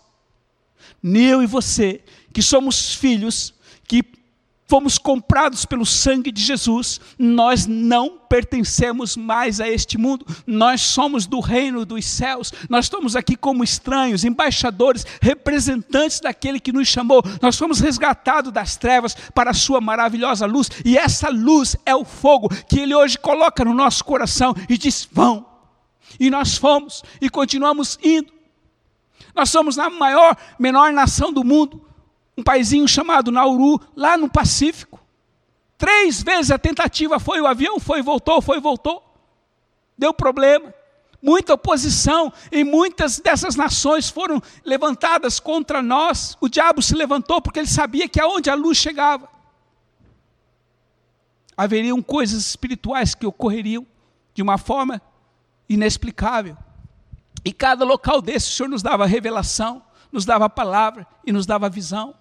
eu 1.04 1.42
e 1.42 1.46
você, 1.46 2.04
que 2.34 2.42
somos 2.42 2.96
filhos, 2.96 3.54
que 3.88 4.04
fomos 4.70 5.00
comprados 5.00 5.66
pelo 5.66 5.84
sangue 5.84 6.32
de 6.32 6.44
Jesus, 6.44 7.02
nós 7.18 7.66
não 7.66 8.20
pertencemos 8.30 9.18
mais 9.18 9.60
a 9.60 9.68
este 9.68 9.98
mundo, 9.98 10.24
nós 10.46 10.82
somos 10.82 11.26
do 11.26 11.40
reino 11.40 11.84
dos 11.84 12.06
céus, 12.06 12.54
nós 12.70 12.86
estamos 12.86 13.16
aqui 13.16 13.36
como 13.36 13.64
estranhos, 13.64 14.24
embaixadores, 14.24 15.08
representantes 15.20 16.20
daquele 16.20 16.60
que 16.60 16.72
nos 16.72 16.88
chamou, 16.88 17.24
nós 17.42 17.58
fomos 17.58 17.80
resgatados 17.80 18.52
das 18.52 18.78
trevas 18.78 19.16
para 19.34 19.50
a 19.50 19.56
sua 19.56 19.82
maravilhosa 19.82 20.46
luz, 20.46 20.70
e 20.86 20.96
essa 20.96 21.30
luz 21.30 21.76
é 21.84 21.96
o 21.96 22.06
fogo 22.06 22.48
que 22.68 22.80
ele 22.80 22.94
hoje 22.94 23.18
coloca 23.18 23.66
no 23.66 23.74
nosso 23.74 24.06
coração 24.06 24.54
e 24.70 24.78
diz: 24.78 25.10
vão. 25.12 25.48
E 26.20 26.30
nós 26.30 26.58
fomos 26.58 27.04
e 27.20 27.28
continuamos 27.28 27.98
indo. 28.04 28.32
Nós 29.36 29.50
somos 29.50 29.80
a 29.80 29.90
maior, 29.90 30.38
menor 30.60 30.92
nação 30.92 31.34
do 31.34 31.44
mundo, 31.44 31.89
um 32.40 32.44
paizinho 32.44 32.88
chamado 32.88 33.32
Nauru, 33.32 33.80
lá 33.96 34.18
no 34.18 34.30
Pacífico. 34.30 35.00
Três 35.78 36.22
vezes 36.24 36.52
a 36.52 36.58
tentativa 36.58 37.20
foi, 37.20 37.40
o 37.40 37.48
avião 37.48 37.80
foi, 37.80 38.02
voltou, 38.02 38.42
foi, 38.42 38.60
voltou. 38.60 39.04
Deu 39.98 40.14
problema. 40.14 40.74
Muita 41.22 41.54
oposição 41.54 42.32
em 42.52 42.64
muitas 42.64 43.20
dessas 43.20 43.56
nações 43.56 44.10
foram 44.10 44.42
levantadas 44.64 45.40
contra 45.40 45.82
nós. 45.82 46.38
O 46.40 46.48
diabo 46.48 46.82
se 46.82 46.96
levantou 46.96 47.42
porque 47.42 47.60
ele 47.60 47.68
sabia 47.68 48.08
que 48.08 48.22
aonde 48.22 48.50
a 48.50 48.56
luz 48.56 48.78
chegava, 48.78 49.30
haveriam 51.58 52.02
coisas 52.02 52.46
espirituais 52.46 53.14
que 53.14 53.26
ocorreriam 53.26 53.86
de 54.34 54.42
uma 54.42 54.58
forma 54.58 55.02
inexplicável. 55.68 56.58
E 57.44 57.52
cada 57.52 57.84
local 57.84 58.22
desse 58.22 58.50
o 58.50 58.54
Senhor 58.54 58.70
nos 58.70 58.82
dava 58.82 59.06
revelação, 59.06 59.84
nos 60.10 60.24
dava 60.24 60.50
palavra 60.50 61.06
e 61.26 61.32
nos 61.32 61.46
dava 61.46 61.70
visão. 61.70 62.16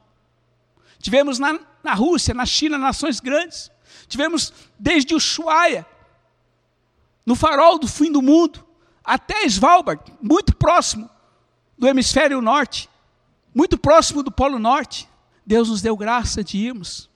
Tivemos 0.98 1.38
na, 1.38 1.58
na 1.82 1.94
Rússia, 1.94 2.34
na 2.34 2.44
China, 2.44 2.76
nações 2.76 3.20
grandes. 3.20 3.70
Tivemos 4.08 4.52
desde 4.78 5.14
Ushuaia, 5.14 5.86
no 7.24 7.34
farol 7.34 7.78
do 7.78 7.86
fim 7.86 8.10
do 8.10 8.22
mundo, 8.22 8.64
até 9.04 9.44
Svalbard, 9.44 10.02
muito 10.20 10.54
próximo 10.56 11.08
do 11.76 11.86
hemisfério 11.86 12.40
norte, 12.40 12.88
muito 13.54 13.78
próximo 13.78 14.22
do 14.22 14.32
Polo 14.32 14.58
Norte. 14.58 15.08
Deus 15.46 15.68
nos 15.68 15.80
deu 15.80 15.96
graça 15.96 16.42
de 16.42 16.58
irmos. 16.58 17.08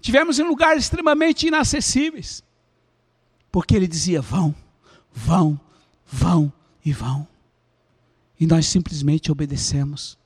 Tivemos 0.00 0.38
em 0.38 0.42
lugares 0.42 0.84
extremamente 0.84 1.46
inacessíveis, 1.46 2.42
porque 3.50 3.74
Ele 3.76 3.86
dizia: 3.86 4.20
vão, 4.20 4.54
vão, 5.12 5.58
vão 6.06 6.52
e 6.84 6.92
vão. 6.92 7.26
E 8.38 8.46
nós 8.46 8.66
simplesmente 8.66 9.30
obedecemos. 9.30 10.18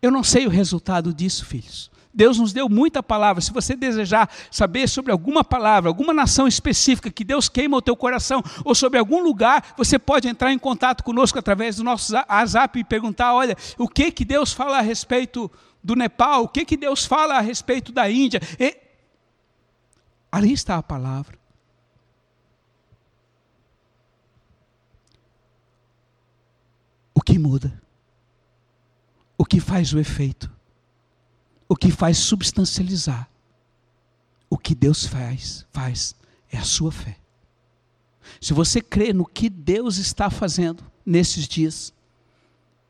Eu 0.00 0.10
não 0.10 0.22
sei 0.22 0.46
o 0.46 0.50
resultado 0.50 1.12
disso, 1.12 1.44
filhos. 1.44 1.90
Deus 2.16 2.38
nos 2.38 2.50
deu 2.54 2.66
muita 2.66 3.02
palavra. 3.02 3.42
Se 3.42 3.52
você 3.52 3.76
desejar 3.76 4.30
saber 4.50 4.88
sobre 4.88 5.12
alguma 5.12 5.44
palavra, 5.44 5.90
alguma 5.90 6.14
nação 6.14 6.48
específica 6.48 7.10
que 7.10 7.22
Deus 7.22 7.46
queima 7.46 7.76
o 7.76 7.82
teu 7.82 7.94
coração, 7.94 8.42
ou 8.64 8.74
sobre 8.74 8.98
algum 8.98 9.22
lugar, 9.22 9.74
você 9.76 9.98
pode 9.98 10.26
entrar 10.26 10.50
em 10.50 10.58
contato 10.58 11.04
conosco 11.04 11.38
através 11.38 11.76
do 11.76 11.84
nosso 11.84 12.14
WhatsApp 12.14 12.78
e 12.78 12.84
perguntar: 12.84 13.34
olha, 13.34 13.54
o 13.76 13.86
que 13.86 14.10
que 14.10 14.24
Deus 14.24 14.54
fala 14.54 14.78
a 14.78 14.80
respeito 14.80 15.50
do 15.84 15.94
Nepal? 15.94 16.44
O 16.44 16.48
que 16.48 16.64
que 16.64 16.76
Deus 16.76 17.04
fala 17.04 17.36
a 17.36 17.40
respeito 17.40 17.92
da 17.92 18.10
Índia? 18.10 18.40
E... 18.58 18.74
Ali 20.32 20.54
está 20.54 20.76
a 20.76 20.82
palavra. 20.82 21.38
O 27.14 27.20
que 27.20 27.38
muda? 27.38 27.85
O 29.46 29.48
que 29.48 29.60
faz 29.60 29.94
o 29.94 30.00
efeito, 30.00 30.50
o 31.68 31.76
que 31.76 31.92
faz 31.92 32.18
substancializar. 32.18 33.28
O 34.50 34.58
que 34.58 34.74
Deus 34.74 35.06
faz, 35.06 35.64
faz 35.72 36.16
é 36.50 36.58
a 36.58 36.64
sua 36.64 36.90
fé. 36.90 37.16
se 38.40 38.52
você 38.52 38.80
crê 38.80 39.12
no 39.12 39.24
que 39.24 39.48
Deus 39.48 39.98
está 39.98 40.28
fazendo 40.30 40.82
nesses 41.04 41.46
dias, 41.46 41.94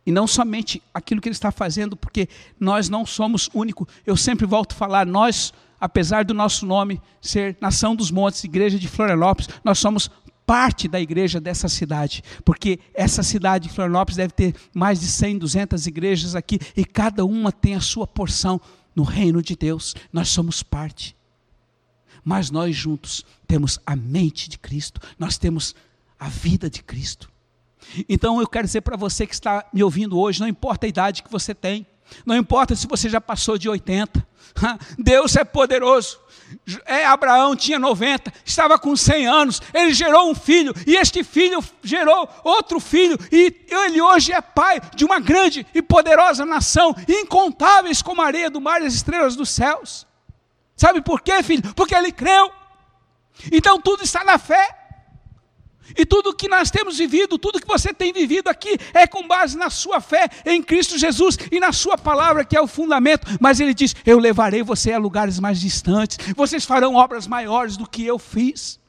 e 0.07 0.11
não 0.11 0.27
somente 0.27 0.83
aquilo 0.95 1.21
que 1.21 1.29
Ele 1.29 1.35
está 1.35 1.51
fazendo, 1.51 1.95
porque 1.95 2.27
nós 2.59 2.89
não 2.89 3.05
somos 3.05 3.51
únicos, 3.53 3.87
eu 4.07 4.17
sempre 4.17 4.47
volto 4.47 4.73
a 4.73 4.77
falar, 4.77 5.05
nós, 5.05 5.53
apesar 5.79 6.25
do 6.25 6.33
nosso 6.33 6.65
nome 6.65 7.03
ser 7.21 7.55
Nação 7.61 7.95
dos 7.95 8.11
Montes, 8.11 8.43
Igreja 8.45 8.79
de 8.79 8.89
Florianópolis, 8.89 9.51
nós 9.63 9.79
somos 9.79 10.11
parte 10.47 10.87
da 10.87 11.01
igreja 11.01 11.41
dessa 11.41 11.69
cidade, 11.69 12.23
porque 12.45 12.79
essa 12.95 13.23
cidade 13.23 13.69
de 13.69 13.75
Florianópolis 13.75 14.17
deve 14.17 14.33
ter 14.33 14.55
mais 14.73 15.01
de 15.01 15.07
100, 15.09 15.39
200 15.39 15.87
igrejas 15.87 16.37
aqui, 16.37 16.61
e 16.77 16.85
cada 16.85 17.25
uma 17.25 17.51
tem 17.51 17.75
a 17.75 17.81
sua 17.81 18.07
porção 18.07 18.61
no 18.95 19.03
reino 19.03 19.43
de 19.43 19.57
Deus, 19.57 19.95
nós 20.13 20.29
somos 20.29 20.63
parte. 20.63 21.17
Mas 22.25 22.51
nós 22.51 22.75
juntos 22.75 23.25
temos 23.47 23.79
a 23.85 23.95
mente 23.95 24.49
de 24.49 24.59
Cristo, 24.59 25.01
nós 25.19 25.37
temos 25.37 25.75
a 26.19 26.29
vida 26.29 26.71
de 26.71 26.83
Cristo. 26.83 27.31
Então 28.09 28.41
eu 28.41 28.47
quero 28.47 28.67
dizer 28.67 28.81
para 28.81 28.97
você 28.97 29.27
que 29.27 29.35
está 29.35 29.69
me 29.73 29.83
ouvindo 29.83 30.19
hoje, 30.19 30.41
não 30.41 30.49
importa 30.49 30.87
a 30.87 30.89
idade 30.89 31.23
que 31.23 31.31
você 31.31 31.55
tem, 31.55 31.87
não 32.25 32.37
importa 32.37 32.75
se 32.75 32.87
você 32.87 33.09
já 33.09 33.21
passou 33.21 33.59
de 33.59 33.69
80, 33.69 34.27
Deus 34.99 35.37
é 35.37 35.45
poderoso. 35.45 36.19
É, 36.85 37.05
Abraão 37.05 37.55
tinha 37.55 37.79
90, 37.79 38.33
estava 38.45 38.79
com 38.79 38.97
100 38.97 39.27
anos, 39.27 39.63
ele 39.73 39.93
gerou 39.93 40.31
um 40.31 40.35
filho, 40.35 40.75
e 40.87 40.97
este 40.97 41.23
filho 41.23 41.63
gerou 41.83 42.29
outro 42.43 42.81
filho, 42.81 43.19
e 43.31 43.67
ele 43.69 44.01
hoje 44.01 44.33
é 44.33 44.41
pai 44.41 44.81
de 44.95 45.05
uma 45.05 45.21
grande 45.21 45.67
e 45.75 45.81
poderosa 45.81 46.45
nação, 46.45 46.95
incontáveis 47.09 48.03
como 48.03 48.23
a 48.23 48.27
areia 48.27 48.51
do 48.51 48.61
mar 48.61 48.83
e 48.83 48.87
as 48.87 48.95
estrelas 48.95 49.37
dos 49.37 49.51
céus. 49.51 50.07
Sabe 50.77 51.01
por 51.01 51.21
quê, 51.21 51.43
filho? 51.43 51.63
Porque 51.75 51.95
ele 51.95 52.13
creu. 52.13 52.53
Então 53.51 53.81
tudo 53.81 54.03
está 54.03 54.25
na 54.25 54.39
fé. 54.39 54.86
E 55.95 56.05
tudo 56.05 56.35
que 56.35 56.49
nós 56.49 56.71
temos 56.71 56.99
vivido, 56.99 57.39
tudo 57.39 57.61
que 57.61 57.67
você 57.67 57.93
tem 57.93 58.13
vivido 58.13 58.49
aqui, 58.49 58.77
é 58.93 59.07
com 59.07 59.27
base 59.27 59.57
na 59.57 59.71
sua 59.71 60.01
fé 60.01 60.29
em 60.45 60.63
Cristo 60.63 60.99
Jesus 60.99 61.39
e 61.53 61.61
na 61.61 61.73
Sua 61.73 61.97
palavra, 61.99 62.45
que 62.45 62.57
é 62.57 62.61
o 62.61 62.67
fundamento. 62.67 63.27
Mas 63.41 63.61
Ele 63.61 63.75
diz: 63.75 63.95
Eu 64.05 64.19
levarei 64.19 64.63
você 64.63 64.93
a 64.93 64.99
lugares 64.99 65.39
mais 65.39 65.61
distantes, 65.61 66.19
vocês 66.35 66.65
farão 66.65 66.95
obras 66.95 67.27
maiores 67.27 67.77
do 67.77 67.89
que 67.89 68.05
eu 68.05 68.19
fiz. 68.19 68.81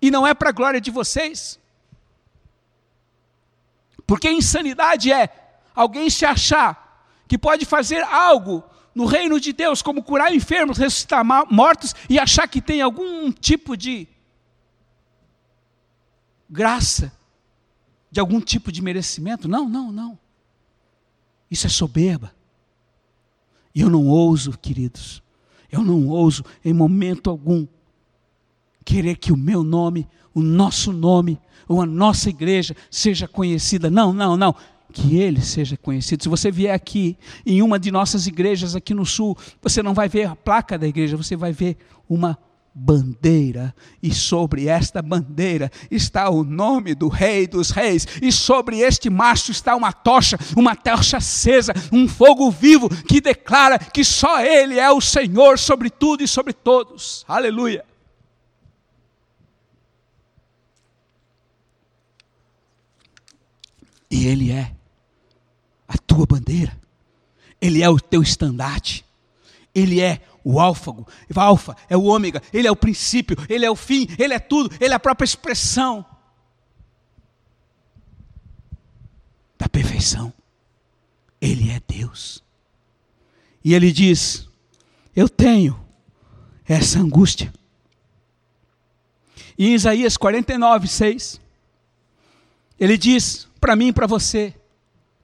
E 0.00 0.10
não 0.10 0.26
é 0.26 0.34
para 0.34 0.48
a 0.48 0.52
glória 0.52 0.80
de 0.80 0.90
vocês, 0.90 1.60
porque 4.06 4.28
insanidade 4.28 5.12
é 5.12 5.30
alguém 5.74 6.10
se 6.10 6.24
achar 6.24 7.06
que 7.28 7.38
pode 7.38 7.64
fazer 7.64 8.02
algo 8.02 8.64
no 8.94 9.06
reino 9.06 9.40
de 9.40 9.52
Deus, 9.52 9.80
como 9.80 10.02
curar 10.02 10.34
enfermos, 10.34 10.76
ressuscitar 10.76 11.24
mortos, 11.24 11.94
e 12.10 12.18
achar 12.18 12.46
que 12.46 12.60
tem 12.60 12.82
algum 12.82 13.32
tipo 13.32 13.76
de 13.76 14.06
graça, 16.52 17.10
de 18.10 18.20
algum 18.20 18.38
tipo 18.40 18.70
de 18.70 18.82
merecimento. 18.82 19.48
Não, 19.48 19.66
não, 19.66 19.90
não. 19.90 20.18
Isso 21.50 21.66
é 21.66 21.70
soberba. 21.70 22.32
E 23.74 23.80
eu 23.80 23.88
não 23.88 24.06
ouso, 24.06 24.52
queridos, 24.58 25.22
eu 25.70 25.82
não 25.82 26.06
ouso 26.08 26.44
em 26.62 26.74
momento 26.74 27.30
algum 27.30 27.66
querer 28.84 29.16
que 29.16 29.32
o 29.32 29.36
meu 29.36 29.62
nome, 29.62 30.06
o 30.34 30.42
nosso 30.42 30.92
nome, 30.92 31.40
ou 31.66 31.80
a 31.80 31.86
nossa 31.86 32.28
igreja 32.28 32.76
seja 32.90 33.26
conhecida. 33.26 33.90
Não, 33.90 34.12
não, 34.12 34.36
não. 34.36 34.54
Que 34.92 35.16
ele 35.16 35.40
seja 35.40 35.74
conhecido. 35.78 36.22
Se 36.22 36.28
você 36.28 36.50
vier 36.50 36.74
aqui 36.74 37.16
em 37.46 37.62
uma 37.62 37.78
de 37.78 37.90
nossas 37.90 38.26
igrejas 38.26 38.76
aqui 38.76 38.92
no 38.92 39.06
sul, 39.06 39.34
você 39.62 39.82
não 39.82 39.94
vai 39.94 40.06
ver 40.06 40.26
a 40.26 40.36
placa 40.36 40.78
da 40.78 40.86
igreja, 40.86 41.16
você 41.16 41.34
vai 41.34 41.50
ver 41.50 41.78
uma 42.06 42.38
bandeira, 42.74 43.74
e 44.02 44.14
sobre 44.14 44.66
esta 44.66 45.02
bandeira 45.02 45.70
está 45.90 46.30
o 46.30 46.42
nome 46.42 46.94
do 46.94 47.08
Rei 47.08 47.46
dos 47.46 47.70
Reis, 47.70 48.06
e 48.20 48.32
sobre 48.32 48.78
este 48.80 49.10
mastro 49.10 49.52
está 49.52 49.76
uma 49.76 49.92
tocha, 49.92 50.38
uma 50.56 50.74
tocha 50.74 51.18
acesa, 51.18 51.74
um 51.92 52.08
fogo 52.08 52.50
vivo 52.50 52.88
que 52.88 53.20
declara 53.20 53.78
que 53.78 54.04
só 54.04 54.40
Ele 54.40 54.78
é 54.78 54.90
o 54.90 55.00
Senhor 55.00 55.58
sobre 55.58 55.90
tudo 55.90 56.22
e 56.22 56.28
sobre 56.28 56.52
todos. 56.52 57.24
Aleluia. 57.28 57.84
E 64.10 64.26
Ele 64.26 64.50
é 64.50 64.72
a 65.88 65.96
tua 65.98 66.26
bandeira, 66.26 66.78
Ele 67.60 67.82
é 67.82 67.88
o 67.88 67.98
teu 67.98 68.22
estandarte, 68.22 69.04
Ele 69.74 70.00
é 70.00 70.20
o 70.44 70.60
álfago, 70.60 71.06
o 71.34 71.40
alfa 71.40 71.76
é 71.88 71.96
o 71.96 72.04
ômega, 72.04 72.42
ele 72.52 72.66
é 72.66 72.70
o 72.70 72.76
princípio, 72.76 73.36
ele 73.48 73.64
é 73.64 73.70
o 73.70 73.76
fim, 73.76 74.06
ele 74.18 74.34
é 74.34 74.38
tudo, 74.38 74.74
ele 74.80 74.92
é 74.92 74.96
a 74.96 75.00
própria 75.00 75.24
expressão 75.24 76.04
da 79.58 79.68
perfeição. 79.68 80.32
Ele 81.40 81.70
é 81.70 81.80
Deus. 81.86 82.42
E 83.64 83.74
ele 83.74 83.92
diz: 83.92 84.48
Eu 85.14 85.28
tenho 85.28 85.80
essa 86.64 86.98
angústia. 86.98 87.52
E 89.56 89.68
em 89.68 89.74
Isaías 89.74 90.16
49, 90.16 90.88
6, 90.88 91.40
ele 92.78 92.96
diz 92.96 93.48
para 93.60 93.76
mim 93.76 93.88
e 93.88 93.92
para 93.92 94.06
você, 94.06 94.54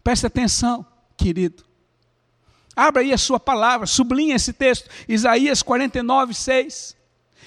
presta 0.04 0.28
atenção, 0.28 0.86
querido. 1.16 1.67
Abra 2.78 3.02
aí 3.02 3.12
a 3.12 3.18
sua 3.18 3.40
palavra, 3.40 3.88
sublinhe 3.88 4.34
esse 4.34 4.52
texto, 4.52 4.88
Isaías 5.08 5.64
49, 5.64 6.32
6. 6.32 6.96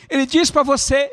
Ele 0.10 0.26
diz 0.26 0.52
para 0.52 0.62
você: 0.62 1.10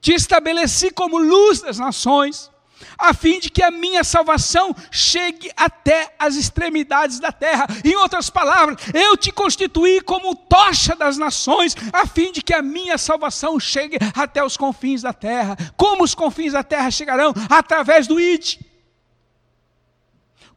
Te 0.00 0.12
estabeleci 0.12 0.90
como 0.90 1.16
luz 1.16 1.60
das 1.60 1.78
nações, 1.78 2.50
a 2.98 3.14
fim 3.14 3.38
de 3.38 3.48
que 3.48 3.62
a 3.62 3.70
minha 3.70 4.02
salvação 4.02 4.74
chegue 4.90 5.48
até 5.56 6.12
as 6.18 6.34
extremidades 6.34 7.20
da 7.20 7.30
terra. 7.30 7.68
Em 7.84 7.94
outras 7.94 8.28
palavras, 8.30 8.78
eu 8.92 9.16
te 9.16 9.30
constituí 9.30 10.00
como 10.00 10.34
tocha 10.34 10.96
das 10.96 11.16
nações, 11.16 11.76
a 11.92 12.08
fim 12.08 12.32
de 12.32 12.42
que 12.42 12.52
a 12.52 12.60
minha 12.60 12.98
salvação 12.98 13.60
chegue 13.60 13.96
até 14.12 14.42
os 14.42 14.56
confins 14.56 15.02
da 15.02 15.12
terra. 15.12 15.56
Como 15.76 16.02
os 16.02 16.16
confins 16.16 16.54
da 16.54 16.64
terra 16.64 16.90
chegarão? 16.90 17.32
Através 17.48 18.08
do 18.08 18.18
ID. 18.18 18.58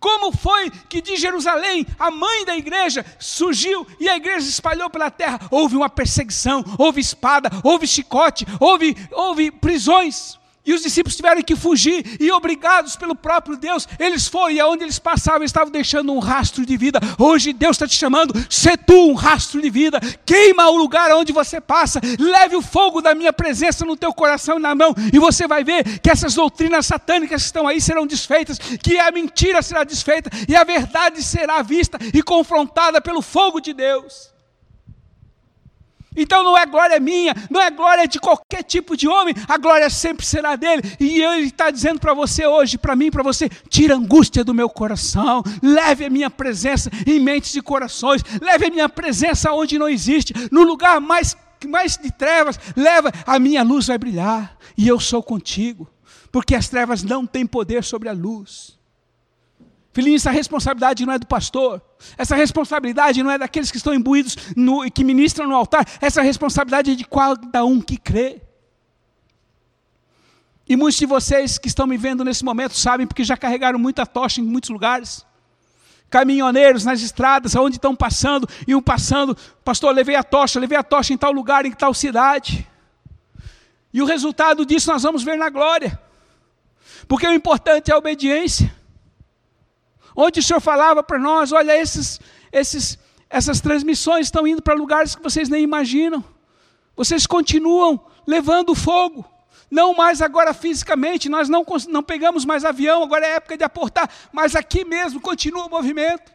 Como 0.03 0.33
foi 0.33 0.69
que 0.89 1.01
de 1.01 1.15
Jerusalém, 1.15 1.87
a 1.97 2.11
mãe 2.11 2.43
da 2.43 2.57
igreja, 2.57 3.05
surgiu 3.17 3.87
e 4.01 4.09
a 4.09 4.17
igreja 4.17 4.41
se 4.41 4.51
espalhou 4.51 4.89
pela 4.89 5.09
terra? 5.09 5.39
Houve 5.49 5.77
uma 5.77 5.87
perseguição, 5.87 6.61
houve 6.77 6.99
espada, 6.99 7.49
houve 7.63 7.87
chicote, 7.87 8.45
houve, 8.59 8.97
houve 9.13 9.49
prisões. 9.49 10.37
E 10.65 10.73
os 10.73 10.81
discípulos 10.81 11.15
tiveram 11.15 11.41
que 11.41 11.55
fugir, 11.55 12.17
e 12.19 12.31
obrigados 12.31 12.95
pelo 12.95 13.15
próprio 13.15 13.57
Deus, 13.57 13.87
eles 13.99 14.27
foram, 14.27 14.51
e 14.51 14.59
aonde 14.59 14.83
eles 14.83 14.97
passavam, 14.97 15.43
estavam 15.43 15.71
deixando 15.71 16.13
um 16.13 16.19
rastro 16.19 16.65
de 16.65 16.77
vida. 16.77 16.99
Hoje 17.19 17.51
Deus 17.51 17.75
está 17.75 17.87
te 17.87 17.95
chamando, 17.95 18.33
se 18.49 18.77
tu 18.77 19.09
um 19.09 19.13
rastro 19.13 19.61
de 19.61 19.69
vida, 19.69 19.99
queima 20.25 20.69
o 20.69 20.77
lugar 20.77 21.11
onde 21.11 21.33
você 21.33 21.59
passa, 21.59 21.99
leve 22.17 22.55
o 22.55 22.61
fogo 22.61 23.01
da 23.01 23.13
minha 23.13 23.33
presença 23.33 23.85
no 23.85 23.97
teu 23.97 24.13
coração 24.13 24.57
e 24.57 24.61
na 24.61 24.73
mão, 24.73 24.95
e 25.11 25.19
você 25.19 25.47
vai 25.47 25.63
ver 25.63 25.99
que 25.99 26.09
essas 26.09 26.35
doutrinas 26.35 26.85
satânicas 26.85 27.41
que 27.41 27.45
estão 27.47 27.67
aí 27.67 27.81
serão 27.81 28.07
desfeitas, 28.07 28.57
que 28.57 28.97
a 28.97 29.11
mentira 29.11 29.61
será 29.61 29.83
desfeita, 29.83 30.29
e 30.47 30.55
a 30.55 30.63
verdade 30.63 31.21
será 31.21 31.61
vista 31.61 31.97
e 32.13 32.23
confrontada 32.23 33.01
pelo 33.01 33.21
fogo 33.21 33.59
de 33.59 33.73
Deus. 33.73 34.32
Então 36.15 36.43
não 36.43 36.57
é 36.57 36.65
glória 36.65 36.99
minha, 36.99 37.35
não 37.49 37.61
é 37.61 37.69
glória 37.69 38.07
de 38.07 38.19
qualquer 38.19 38.63
tipo 38.63 38.95
de 38.95 39.07
homem, 39.07 39.33
a 39.47 39.57
glória 39.57 39.89
sempre 39.89 40.25
será 40.25 40.55
dele. 40.55 40.81
E 40.99 41.21
ele 41.21 41.47
está 41.47 41.71
dizendo 41.71 41.99
para 41.99 42.13
você 42.13 42.45
hoje, 42.45 42.77
para 42.77 42.95
mim, 42.95 43.11
para 43.11 43.23
você: 43.23 43.49
tira 43.69 43.93
a 43.93 43.97
angústia 43.97 44.43
do 44.43 44.53
meu 44.53 44.69
coração, 44.69 45.43
leve 45.61 46.05
a 46.05 46.09
minha 46.09 46.29
presença 46.29 46.89
em 47.05 47.19
mentes 47.19 47.55
e 47.55 47.61
corações, 47.61 48.23
leve 48.41 48.67
a 48.67 48.69
minha 48.69 48.89
presença 48.89 49.51
onde 49.51 49.77
não 49.77 49.89
existe, 49.89 50.33
no 50.51 50.63
lugar 50.63 50.99
mais, 50.99 51.35
mais 51.67 51.97
de 51.97 52.11
trevas, 52.11 52.59
leva, 52.75 53.11
a 53.25 53.39
minha 53.39 53.63
luz 53.63 53.87
vai 53.87 53.97
brilhar, 53.97 54.57
e 54.77 54.87
eu 54.87 54.99
sou 54.99 55.23
contigo, 55.23 55.89
porque 56.31 56.55
as 56.55 56.69
trevas 56.69 57.03
não 57.03 57.25
têm 57.25 57.45
poder 57.45 57.83
sobre 57.83 58.09
a 58.09 58.13
luz. 58.13 58.82
Filhinho, 59.93 60.15
essa 60.15 60.31
responsabilidade 60.31 61.05
não 61.05 61.13
é 61.13 61.19
do 61.19 61.27
pastor, 61.27 61.79
essa 62.17 62.35
responsabilidade 62.35 63.21
não 63.21 63.29
é 63.29 63.37
daqueles 63.37 63.69
que 63.69 63.77
estão 63.77 63.93
imbuídos 63.93 64.35
e 64.85 64.89
que 64.89 65.03
ministram 65.03 65.47
no 65.47 65.55
altar, 65.55 65.87
essa 66.01 66.23
responsabilidade 66.23 66.91
é 66.91 66.95
de 66.95 67.05
cada 67.05 67.63
um 67.63 67.79
que 67.79 67.95
crê. 67.95 68.41
E 70.67 70.75
muitos 70.75 70.97
de 70.97 71.05
vocês 71.05 71.59
que 71.59 71.67
estão 71.67 71.85
me 71.85 71.95
vendo 71.95 72.23
nesse 72.23 72.43
momento 72.43 72.75
sabem, 72.75 73.05
porque 73.05 73.23
já 73.23 73.37
carregaram 73.37 73.77
muita 73.77 74.03
tocha 74.03 74.41
em 74.41 74.43
muitos 74.43 74.71
lugares. 74.71 75.23
Caminhoneiros 76.09 76.83
nas 76.85 77.01
estradas, 77.01 77.55
aonde 77.55 77.75
estão 77.75 77.95
passando, 77.95 78.49
iam 78.67 78.81
passando, 78.81 79.37
pastor, 79.63 79.93
levei 79.93 80.15
a 80.15 80.23
tocha, 80.23 80.59
levei 80.59 80.77
a 80.77 80.83
tocha 80.83 81.13
em 81.13 81.17
tal 81.17 81.31
lugar, 81.31 81.67
em 81.67 81.71
tal 81.71 81.93
cidade. 81.93 82.67
E 83.93 84.01
o 84.01 84.05
resultado 84.05 84.65
disso 84.65 84.91
nós 84.91 85.03
vamos 85.03 85.21
ver 85.21 85.37
na 85.37 85.49
glória. 85.49 85.99
Porque 87.07 87.27
o 87.27 87.33
importante 87.33 87.91
é 87.91 87.93
a 87.93 87.97
obediência 87.97 88.73
onde 90.15 90.39
o 90.39 90.43
Senhor 90.43 90.59
falava 90.59 91.03
para 91.03 91.19
nós: 91.19 91.51
olha, 91.51 91.75
esses, 91.75 92.19
esses, 92.51 92.97
essas 93.29 93.61
transmissões 93.61 94.27
estão 94.27 94.45
indo 94.47 94.61
para 94.61 94.73
lugares 94.73 95.15
que 95.15 95.23
vocês 95.23 95.49
nem 95.49 95.63
imaginam. 95.63 96.23
Vocês 96.95 97.25
continuam 97.25 97.99
levando 98.25 98.75
fogo 98.75 99.25
não 99.73 99.91
mais 99.95 100.21
agora 100.21 100.53
fisicamente, 100.53 101.27
nós 101.27 101.49
não, 101.49 101.65
não 101.89 102.03
pegamos 102.03 102.45
mais 102.45 102.63
avião, 102.63 103.01
agora 103.01 103.25
é 103.25 103.31
época 103.37 103.57
de 103.57 103.63
aportar, 103.63 104.07
mas 104.31 104.55
aqui 104.55 104.85
mesmo 104.85 105.19
continua 105.19 105.65
o 105.65 105.69
movimento. 105.69 106.31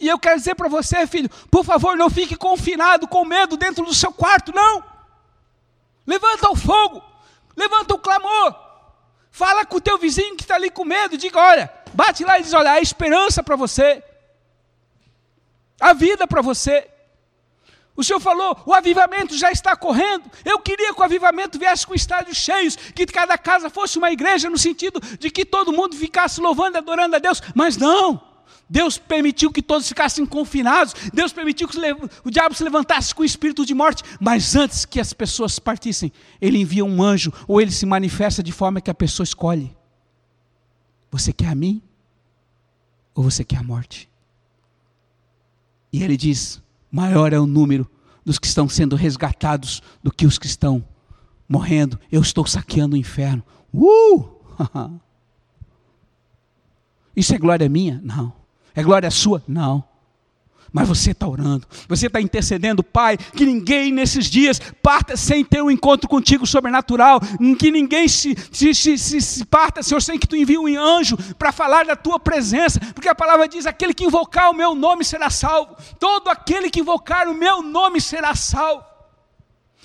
E 0.00 0.08
eu 0.08 0.18
quero 0.18 0.38
dizer 0.38 0.54
para 0.54 0.66
você, 0.66 1.06
filho, 1.06 1.28
por 1.50 1.62
favor, 1.62 1.98
não 1.98 2.08
fique 2.08 2.34
confinado 2.34 3.06
com 3.06 3.26
medo 3.26 3.58
dentro 3.58 3.84
do 3.84 3.92
seu 3.92 4.10
quarto, 4.10 4.54
não. 4.54 4.82
Levanta 6.06 6.50
o 6.50 6.56
fogo, 6.56 7.02
levanta 7.54 7.92
o 7.92 7.98
clamor, 7.98 8.56
fala 9.40 9.64
com 9.64 9.78
o 9.78 9.80
teu 9.80 9.96
vizinho 9.96 10.36
que 10.36 10.42
está 10.42 10.56
ali 10.56 10.70
com 10.70 10.84
medo, 10.84 11.16
diga: 11.16 11.40
olha, 11.40 11.72
bate 11.94 12.22
lá 12.24 12.38
e 12.38 12.42
diz: 12.42 12.52
olha, 12.52 12.72
a 12.72 12.80
esperança 12.80 13.42
para 13.42 13.56
você, 13.56 14.04
a 15.80 15.94
vida 15.94 16.26
para 16.26 16.42
você. 16.42 16.86
O 17.96 18.04
Senhor 18.04 18.20
falou, 18.20 18.58
o 18.64 18.72
avivamento 18.72 19.36
já 19.36 19.50
está 19.50 19.76
correndo. 19.76 20.24
Eu 20.44 20.58
queria 20.58 20.94
que 20.94 21.00
o 21.00 21.02
avivamento 21.02 21.58
viesse 21.58 21.86
com 21.86 21.94
estádios 21.94 22.36
cheios, 22.36 22.76
que 22.76 23.04
cada 23.06 23.36
casa 23.36 23.68
fosse 23.68 23.98
uma 23.98 24.10
igreja, 24.10 24.48
no 24.48 24.56
sentido 24.56 25.00
de 25.18 25.30
que 25.30 25.44
todo 25.44 25.72
mundo 25.72 25.96
ficasse 25.96 26.40
louvando 26.40 26.76
e 26.76 26.78
adorando 26.78 27.16
a 27.16 27.18
Deus, 27.18 27.42
mas 27.54 27.76
não. 27.76 28.29
Deus 28.70 28.96
permitiu 28.96 29.50
que 29.50 29.60
todos 29.60 29.88
ficassem 29.88 30.24
confinados, 30.24 30.94
Deus 31.12 31.32
permitiu 31.32 31.66
que 31.66 31.76
o 32.24 32.30
diabo 32.30 32.54
se 32.54 32.62
levantasse 32.62 33.12
com 33.12 33.22
o 33.22 33.26
espírito 33.26 33.66
de 33.66 33.74
morte, 33.74 34.04
mas 34.20 34.54
antes 34.54 34.84
que 34.84 35.00
as 35.00 35.12
pessoas 35.12 35.58
partissem, 35.58 36.12
Ele 36.40 36.58
envia 36.58 36.84
um 36.84 37.02
anjo, 37.02 37.32
ou 37.48 37.60
Ele 37.60 37.72
se 37.72 37.84
manifesta 37.84 38.44
de 38.44 38.52
forma 38.52 38.80
que 38.80 38.88
a 38.88 38.94
pessoa 38.94 39.24
escolhe: 39.24 39.76
Você 41.10 41.32
quer 41.32 41.48
a 41.48 41.54
mim? 41.56 41.82
Ou 43.12 43.24
você 43.24 43.42
quer 43.42 43.56
a 43.56 43.62
morte? 43.64 44.08
E 45.92 46.04
Ele 46.04 46.16
diz: 46.16 46.62
Maior 46.92 47.32
é 47.32 47.40
o 47.40 47.46
número 47.46 47.90
dos 48.24 48.38
que 48.38 48.46
estão 48.46 48.68
sendo 48.68 48.94
resgatados 48.94 49.82
do 50.00 50.12
que 50.12 50.26
os 50.26 50.38
que 50.38 50.46
estão 50.46 50.86
morrendo. 51.48 51.98
Eu 52.12 52.22
estou 52.22 52.46
saqueando 52.46 52.94
o 52.94 52.98
inferno. 52.98 53.42
Uh! 53.74 54.28
Isso 57.16 57.34
é 57.34 57.38
glória 57.38 57.68
minha? 57.68 58.00
Não. 58.04 58.39
É 58.80 58.82
glória 58.82 59.10
sua? 59.10 59.42
Não. 59.46 59.84
Mas 60.72 60.88
você 60.88 61.10
está 61.10 61.28
orando, 61.28 61.66
você 61.86 62.06
está 62.06 62.18
intercedendo, 62.18 62.82
Pai, 62.82 63.18
que 63.18 63.44
ninguém 63.44 63.92
nesses 63.92 64.24
dias 64.30 64.58
parta 64.82 65.18
sem 65.18 65.44
ter 65.44 65.60
um 65.60 65.70
encontro 65.70 66.08
contigo 66.08 66.46
sobrenatural, 66.46 67.20
que 67.58 67.70
ninguém 67.70 68.08
se, 68.08 68.34
se, 68.50 68.72
se, 68.72 68.96
se, 68.96 69.20
se 69.20 69.44
parta, 69.44 69.82
Senhor, 69.82 70.00
sem 70.00 70.18
que 70.18 70.26
tu 70.26 70.34
envie 70.34 70.56
um 70.56 70.66
anjo 70.78 71.18
para 71.36 71.52
falar 71.52 71.84
da 71.84 71.94
tua 71.94 72.18
presença, 72.18 72.80
porque 72.94 73.08
a 73.08 73.14
palavra 73.14 73.48
diz: 73.48 73.66
aquele 73.66 73.92
que 73.92 74.04
invocar 74.04 74.48
o 74.50 74.54
meu 74.54 74.74
nome 74.74 75.04
será 75.04 75.28
salvo, 75.28 75.76
todo 75.98 76.30
aquele 76.30 76.70
que 76.70 76.80
invocar 76.80 77.28
o 77.28 77.34
meu 77.34 77.62
nome 77.62 78.00
será 78.00 78.34
salvo. 78.34 78.89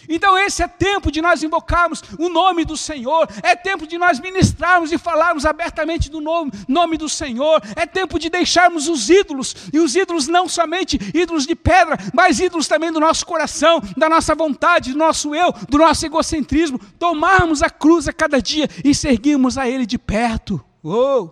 Então, 0.07 0.37
esse 0.37 0.63
é 0.63 0.67
tempo 0.67 1.11
de 1.11 1.21
nós 1.21 1.43
invocarmos 1.43 2.03
o 2.19 2.29
nome 2.29 2.65
do 2.65 2.77
Senhor, 2.77 3.27
é 3.41 3.55
tempo 3.55 3.87
de 3.87 3.97
nós 3.97 4.19
ministrarmos 4.19 4.91
e 4.91 4.97
falarmos 4.97 5.45
abertamente 5.45 6.09
do 6.09 6.21
nome, 6.21 6.51
nome 6.67 6.97
do 6.97 7.09
Senhor, 7.09 7.61
é 7.75 7.85
tempo 7.85 8.19
de 8.19 8.29
deixarmos 8.29 8.87
os 8.87 9.09
ídolos, 9.09 9.55
e 9.73 9.79
os 9.79 9.95
ídolos 9.95 10.27
não 10.27 10.47
somente 10.47 10.99
ídolos 11.13 11.45
de 11.45 11.55
pedra, 11.55 11.97
mas 12.13 12.39
ídolos 12.39 12.67
também 12.67 12.91
do 12.91 12.99
nosso 12.99 13.25
coração, 13.25 13.81
da 13.97 14.09
nossa 14.09 14.35
vontade, 14.35 14.91
do 14.91 14.97
nosso 14.97 15.33
eu, 15.33 15.51
do 15.69 15.77
nosso 15.77 16.05
egocentrismo, 16.05 16.79
tomarmos 16.99 17.61
a 17.61 17.69
cruz 17.69 18.07
a 18.07 18.13
cada 18.13 18.41
dia 18.41 18.69
e 18.83 18.93
seguirmos 18.93 19.57
a 19.57 19.67
Ele 19.67 19.85
de 19.85 19.97
perto. 19.97 20.63
Oh! 20.83 21.29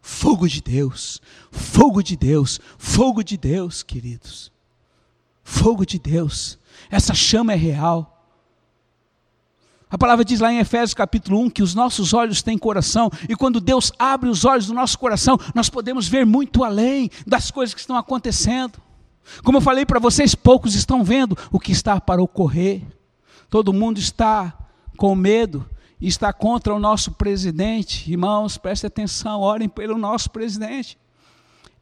Fogo 0.00 0.48
de 0.48 0.62
Deus, 0.62 1.20
fogo 1.50 2.00
de 2.00 2.16
Deus, 2.16 2.60
fogo 2.78 3.24
de 3.24 3.36
Deus, 3.36 3.82
queridos. 3.82 4.55
Fogo 5.48 5.86
de 5.86 5.96
Deus. 5.96 6.58
Essa 6.90 7.14
chama 7.14 7.52
é 7.52 7.56
real. 7.56 8.28
A 9.88 9.96
palavra 9.96 10.24
diz 10.24 10.40
lá 10.40 10.52
em 10.52 10.58
Efésios 10.58 10.92
capítulo 10.92 11.38
1 11.38 11.50
que 11.50 11.62
os 11.62 11.72
nossos 11.72 12.12
olhos 12.12 12.42
têm 12.42 12.58
coração, 12.58 13.08
e 13.28 13.36
quando 13.36 13.60
Deus 13.60 13.92
abre 13.96 14.28
os 14.28 14.44
olhos 14.44 14.66
do 14.66 14.74
nosso 14.74 14.98
coração, 14.98 15.38
nós 15.54 15.70
podemos 15.70 16.08
ver 16.08 16.26
muito 16.26 16.64
além 16.64 17.08
das 17.24 17.52
coisas 17.52 17.72
que 17.72 17.80
estão 17.80 17.96
acontecendo. 17.96 18.82
Como 19.44 19.58
eu 19.58 19.62
falei 19.62 19.86
para 19.86 20.00
vocês, 20.00 20.34
poucos 20.34 20.74
estão 20.74 21.04
vendo 21.04 21.38
o 21.52 21.60
que 21.60 21.70
está 21.70 22.00
para 22.00 22.20
ocorrer. 22.20 22.82
Todo 23.48 23.72
mundo 23.72 24.00
está 24.00 24.52
com 24.96 25.14
medo 25.14 25.64
e 26.00 26.08
está 26.08 26.32
contra 26.32 26.74
o 26.74 26.80
nosso 26.80 27.12
presidente. 27.12 28.10
Irmãos, 28.10 28.58
prestem 28.58 28.88
atenção, 28.88 29.40
orem 29.42 29.68
pelo 29.68 29.96
nosso 29.96 30.28
presidente. 30.28 30.98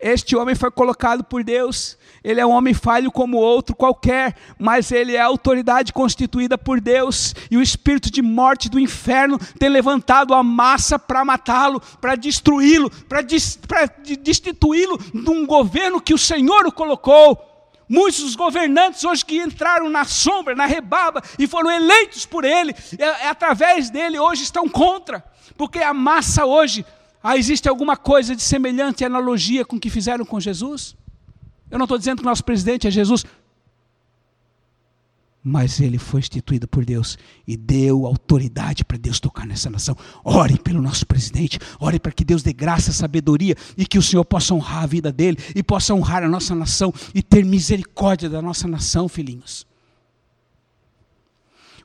Este 0.04 0.36
homem 0.36 0.54
foi 0.54 0.70
colocado 0.70 1.24
por 1.24 1.42
Deus. 1.42 1.96
Ele 2.22 2.38
é 2.38 2.44
um 2.44 2.50
homem 2.50 2.74
falho 2.74 3.10
como 3.10 3.38
outro 3.38 3.74
qualquer, 3.74 4.36
mas 4.58 4.92
ele 4.92 5.16
é 5.16 5.20
a 5.20 5.24
autoridade 5.24 5.94
constituída 5.94 6.58
por 6.58 6.78
Deus. 6.78 7.34
E 7.50 7.56
o 7.56 7.62
espírito 7.62 8.10
de 8.10 8.20
morte 8.20 8.68
do 8.68 8.78
inferno 8.78 9.38
tem 9.58 9.70
levantado 9.70 10.34
a 10.34 10.42
massa 10.42 10.98
para 10.98 11.24
matá-lo, 11.24 11.80
para 12.02 12.16
destruí-lo, 12.16 12.90
para 13.08 13.22
destituí-lo 14.20 14.98
de 14.98 15.30
um 15.30 15.46
governo 15.46 16.02
que 16.02 16.12
o 16.12 16.18
Senhor 16.18 16.66
o 16.66 16.72
colocou. 16.72 17.42
Muitos 17.88 18.20
dos 18.20 18.36
governantes 18.36 19.04
hoje 19.04 19.24
que 19.24 19.40
entraram 19.40 19.88
na 19.88 20.04
sombra, 20.04 20.54
na 20.54 20.66
rebaba 20.66 21.22
e 21.38 21.46
foram 21.46 21.70
eleitos 21.70 22.26
por 22.26 22.44
ele, 22.44 22.74
é, 22.98 23.04
é 23.04 23.28
através 23.28 23.88
dele 23.88 24.18
hoje 24.18 24.42
estão 24.42 24.68
contra, 24.68 25.24
porque 25.56 25.78
a 25.78 25.94
massa 25.94 26.44
hoje 26.44 26.84
ah, 27.26 27.38
existe 27.38 27.70
alguma 27.70 27.96
coisa 27.96 28.36
de 28.36 28.42
semelhante 28.42 29.02
analogia 29.02 29.64
com 29.64 29.76
o 29.76 29.80
que 29.80 29.88
fizeram 29.88 30.26
com 30.26 30.38
Jesus? 30.38 30.94
Eu 31.70 31.78
não 31.78 31.86
estou 31.86 31.96
dizendo 31.96 32.18
que 32.18 32.24
nosso 32.24 32.44
presidente 32.44 32.86
é 32.86 32.90
Jesus, 32.90 33.24
mas 35.42 35.80
ele 35.80 35.96
foi 35.98 36.20
instituído 36.20 36.68
por 36.68 36.84
Deus 36.84 37.16
e 37.46 37.56
deu 37.56 38.04
autoridade 38.04 38.84
para 38.84 38.98
Deus 38.98 39.18
tocar 39.18 39.46
nessa 39.46 39.70
nação. 39.70 39.96
Ore 40.22 40.58
pelo 40.58 40.82
nosso 40.82 41.06
presidente, 41.06 41.58
ore 41.80 41.98
para 41.98 42.12
que 42.12 42.26
Deus 42.26 42.42
dê 42.42 42.52
graça, 42.52 42.92
sabedoria 42.92 43.56
e 43.74 43.86
que 43.86 43.96
o 43.96 44.02
Senhor 44.02 44.24
possa 44.26 44.52
honrar 44.52 44.82
a 44.82 44.86
vida 44.86 45.10
dele 45.10 45.38
e 45.54 45.62
possa 45.62 45.94
honrar 45.94 46.22
a 46.22 46.28
nossa 46.28 46.54
nação 46.54 46.92
e 47.14 47.22
ter 47.22 47.42
misericórdia 47.42 48.28
da 48.28 48.42
nossa 48.42 48.68
nação, 48.68 49.08
filhinhos. 49.08 49.66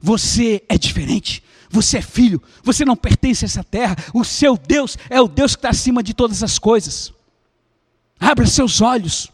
Você 0.02 0.64
é 0.68 0.78
diferente. 0.78 1.42
Você 1.70 2.00
é 2.00 2.02
filho, 2.02 2.42
você 2.64 2.84
não 2.84 2.96
pertence 2.96 3.46
a 3.46 3.48
essa 3.48 3.64
terra. 3.64 3.96
O 4.14 4.24
seu 4.24 4.58
Deus 4.58 4.98
é 5.10 5.22
o 5.22 5.28
Deus 5.28 5.56
que 5.56 5.60
está 5.60 5.70
acima 5.70 6.02
de 6.02 6.14
todas 6.14 6.42
as 6.42 6.58
coisas. 6.58 7.14
Abra 8.20 8.48
seus 8.48 8.82
olhos. 8.82 9.32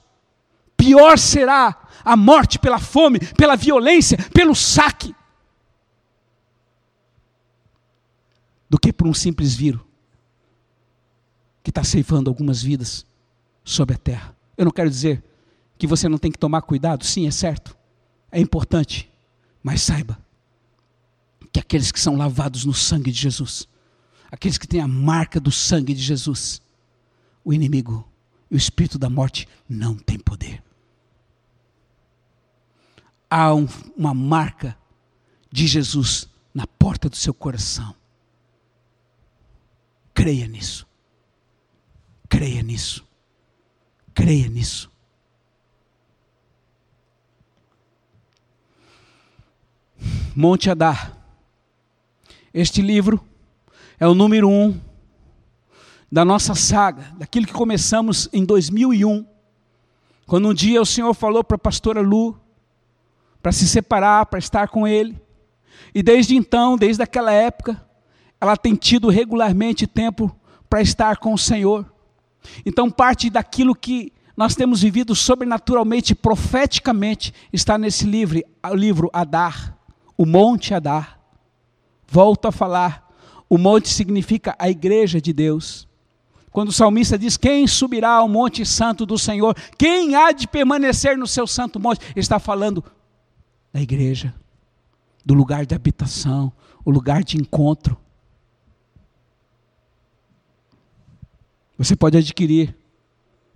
Pior 0.76 1.18
será 1.18 1.88
a 2.04 2.18
morte 2.18 2.60
pela 2.60 2.78
fome, 2.78 3.20
pela 3.20 3.56
violência, 3.56 4.18
pelo 4.34 4.54
saque, 4.54 5.16
do 8.70 8.78
que 8.78 8.92
por 8.92 9.08
um 9.08 9.14
simples 9.14 9.56
vírus 9.56 9.82
que 11.64 11.72
está 11.72 11.84
ceifando 11.84 12.30
algumas 12.30 12.62
vidas 12.62 13.06
sobre 13.64 13.96
a 13.96 13.98
terra. 13.98 14.36
Eu 14.58 14.66
não 14.66 14.72
quero 14.72 14.90
dizer 14.90 15.24
que 15.78 15.88
você 15.88 16.08
não 16.08 16.18
tem 16.18 16.32
que 16.32 16.38
tomar 16.38 16.62
cuidado, 16.62 17.04
sim, 17.04 17.26
é 17.26 17.32
certo, 17.32 17.76
é 18.32 18.40
importante, 18.40 19.10
mas 19.64 19.82
saiba 19.82 20.25
que 21.56 21.60
aqueles 21.62 21.90
que 21.90 22.02
são 22.02 22.18
lavados 22.18 22.66
no 22.66 22.74
sangue 22.74 23.14
de 23.14 23.18
Jesus, 23.18 23.66
aqueles 24.30 24.58
que 24.58 24.68
têm 24.68 24.82
a 24.82 24.88
marca 24.90 25.40
do 25.40 25.54
sangue 25.54 25.94
de 25.94 26.02
Jesus, 26.02 26.62
o 27.46 27.54
inimigo 27.54 28.06
e 28.52 28.56
o 28.56 28.58
espírito 28.58 29.00
da 29.00 29.10
morte 29.10 29.48
não 29.70 29.96
tem 29.96 30.20
poder. 30.20 30.62
Há 33.30 33.54
um, 33.54 33.70
uma 33.96 34.14
marca 34.14 34.78
de 35.50 35.66
Jesus 35.66 36.28
na 36.54 36.68
porta 36.68 37.08
do 37.08 37.16
seu 37.16 37.34
coração. 37.34 37.96
Creia 40.14 40.50
nisso. 40.50 40.86
Creia 42.28 42.62
nisso. 42.62 43.08
Creia 44.14 44.50
nisso. 44.50 44.92
Monte 50.36 50.70
Adar 50.70 51.15
este 52.56 52.82
livro 52.82 53.22
é 54.00 54.08
o 54.08 54.16
número 54.16 54.50
um 54.50 54.80
da 56.10 56.24
nossa 56.24 56.56
saga, 56.56 57.14
daquilo 57.18 57.46
que 57.46 57.52
começamos 57.52 58.30
em 58.32 58.46
2001, 58.46 59.26
quando 60.26 60.48
um 60.48 60.54
dia 60.54 60.82
o 60.82 60.86
Senhor 60.86 61.14
falou 61.14 61.44
para 61.44 61.56
a 61.56 61.60
pastora 61.60 62.00
Lu 62.00 62.40
para 63.42 63.52
se 63.52 63.68
separar, 63.68 64.26
para 64.28 64.40
estar 64.40 64.70
com 64.70 64.88
Ele. 64.88 65.22
E 65.94 66.02
desde 66.02 66.36
então, 66.36 66.78
desde 66.78 67.04
aquela 67.04 67.32
época, 67.32 67.86
ela 68.40 68.56
tem 68.56 68.74
tido 68.74 69.10
regularmente 69.10 69.86
tempo 69.86 70.34
para 70.70 70.82
estar 70.82 71.18
com 71.18 71.34
o 71.34 71.38
Senhor. 71.38 71.86
Então, 72.66 72.90
parte 72.90 73.30
daquilo 73.30 73.76
que 73.76 74.14
nós 74.36 74.56
temos 74.56 74.82
vivido 74.82 75.14
sobrenaturalmente, 75.14 76.16
profeticamente, 76.16 77.34
está 77.52 77.78
nesse 77.78 78.06
livro, 78.06 78.42
o 78.64 78.74
livro 78.74 79.10
Adar, 79.14 79.78
o 80.18 80.26
Monte 80.26 80.74
Adar. 80.74 81.20
Volto 82.16 82.48
a 82.48 82.52
falar, 82.54 83.14
o 83.50 83.58
monte 83.58 83.90
significa 83.90 84.56
a 84.58 84.70
igreja 84.70 85.20
de 85.20 85.34
Deus. 85.34 85.86
Quando 86.50 86.70
o 86.70 86.72
salmista 86.72 87.18
diz: 87.18 87.36
Quem 87.36 87.68
subirá 87.68 88.12
ao 88.12 88.30
monte 88.30 88.66
santo 88.66 89.06
do 89.06 89.18
Senhor? 89.18 89.54
Quem 89.78 90.16
há 90.16 90.32
de 90.32 90.48
permanecer 90.48 91.18
no 91.18 91.28
seu 91.28 91.46
santo 91.46 91.78
monte? 91.78 92.00
Ele 92.12 92.22
está 92.22 92.40
falando 92.40 92.82
da 93.74 93.82
igreja, 93.82 94.34
do 95.26 95.34
lugar 95.34 95.66
de 95.66 95.76
habitação, 95.76 96.54
o 96.86 96.90
lugar 96.90 97.22
de 97.22 97.36
encontro. 97.36 97.98
Você 101.78 101.98
pode 101.98 102.18
adquirir 102.18 102.74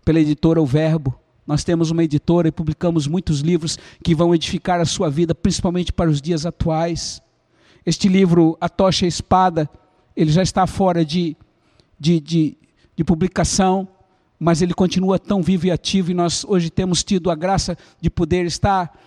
pela 0.03 0.19
editora 0.19 0.61
O 0.61 0.65
Verbo. 0.65 1.17
Nós 1.47 1.63
temos 1.63 1.91
uma 1.91 2.03
editora 2.03 2.49
e 2.49 2.51
publicamos 2.51 3.07
muitos 3.07 3.39
livros 3.39 3.79
que 4.03 4.13
vão 4.13 4.35
edificar 4.35 4.81
a 4.81 4.85
sua 4.85 5.09
vida, 5.09 5.33
principalmente 5.33 5.93
para 5.93 6.09
os 6.09 6.21
dias 6.21 6.45
atuais. 6.45 7.21
Este 7.85 8.07
livro, 8.07 8.57
A 8.59 8.67
Tocha 8.67 9.05
e 9.05 9.07
a 9.07 9.09
Espada, 9.09 9.69
ele 10.15 10.31
já 10.31 10.43
está 10.43 10.67
fora 10.67 11.03
de, 11.05 11.35
de, 11.99 12.19
de, 12.19 12.57
de 12.95 13.03
publicação, 13.03 13.87
mas 14.39 14.61
ele 14.61 14.73
continua 14.73 15.19
tão 15.19 15.41
vivo 15.41 15.67
e 15.67 15.71
ativo, 15.71 16.11
e 16.11 16.13
nós 16.13 16.45
hoje 16.45 16.69
temos 16.69 17.03
tido 17.03 17.29
a 17.29 17.35
graça 17.35 17.77
de 17.99 18.09
poder 18.09 18.45
estar 18.45 18.97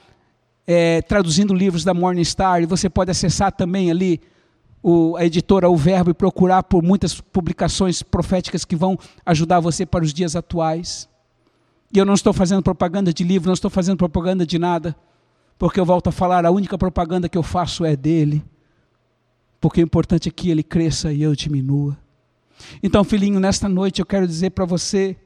é, 0.66 1.02
traduzindo 1.02 1.54
livros 1.54 1.84
da 1.84 1.94
Morning 1.94 2.24
Star, 2.24 2.62
e 2.62 2.66
você 2.66 2.88
pode 2.88 3.10
acessar 3.10 3.52
também 3.52 3.90
ali 3.90 4.20
o, 4.82 5.16
a 5.16 5.24
editora 5.24 5.70
O 5.70 5.76
Verbo 5.76 6.10
e 6.10 6.14
procurar 6.14 6.64
por 6.64 6.82
muitas 6.82 7.20
publicações 7.20 8.02
proféticas 8.02 8.64
que 8.64 8.74
vão 8.74 8.98
ajudar 9.24 9.60
você 9.60 9.86
para 9.86 10.04
os 10.04 10.12
dias 10.12 10.34
atuais. 10.34 11.08
E 11.94 11.98
eu 11.98 12.04
não 12.04 12.14
estou 12.14 12.32
fazendo 12.32 12.62
propaganda 12.62 13.12
de 13.12 13.22
livro, 13.22 13.46
não 13.46 13.54
estou 13.54 13.70
fazendo 13.70 13.98
propaganda 13.98 14.46
de 14.46 14.58
nada, 14.58 14.96
porque 15.58 15.78
eu 15.78 15.84
volto 15.84 16.08
a 16.08 16.12
falar, 16.12 16.44
a 16.44 16.50
única 16.50 16.76
propaganda 16.76 17.28
que 17.28 17.38
eu 17.38 17.42
faço 17.42 17.84
é 17.84 17.94
dele. 17.94 18.42
Porque 19.62 19.80
o 19.80 19.84
importante 19.84 20.28
é 20.28 20.32
que 20.32 20.50
ele 20.50 20.64
cresça 20.64 21.12
e 21.12 21.22
eu 21.22 21.36
diminua. 21.36 21.96
Então, 22.82 23.04
filhinho, 23.04 23.38
nesta 23.38 23.68
noite 23.68 24.00
eu 24.00 24.04
quero 24.04 24.26
dizer 24.26 24.50
para 24.50 24.64
você: 24.64 25.16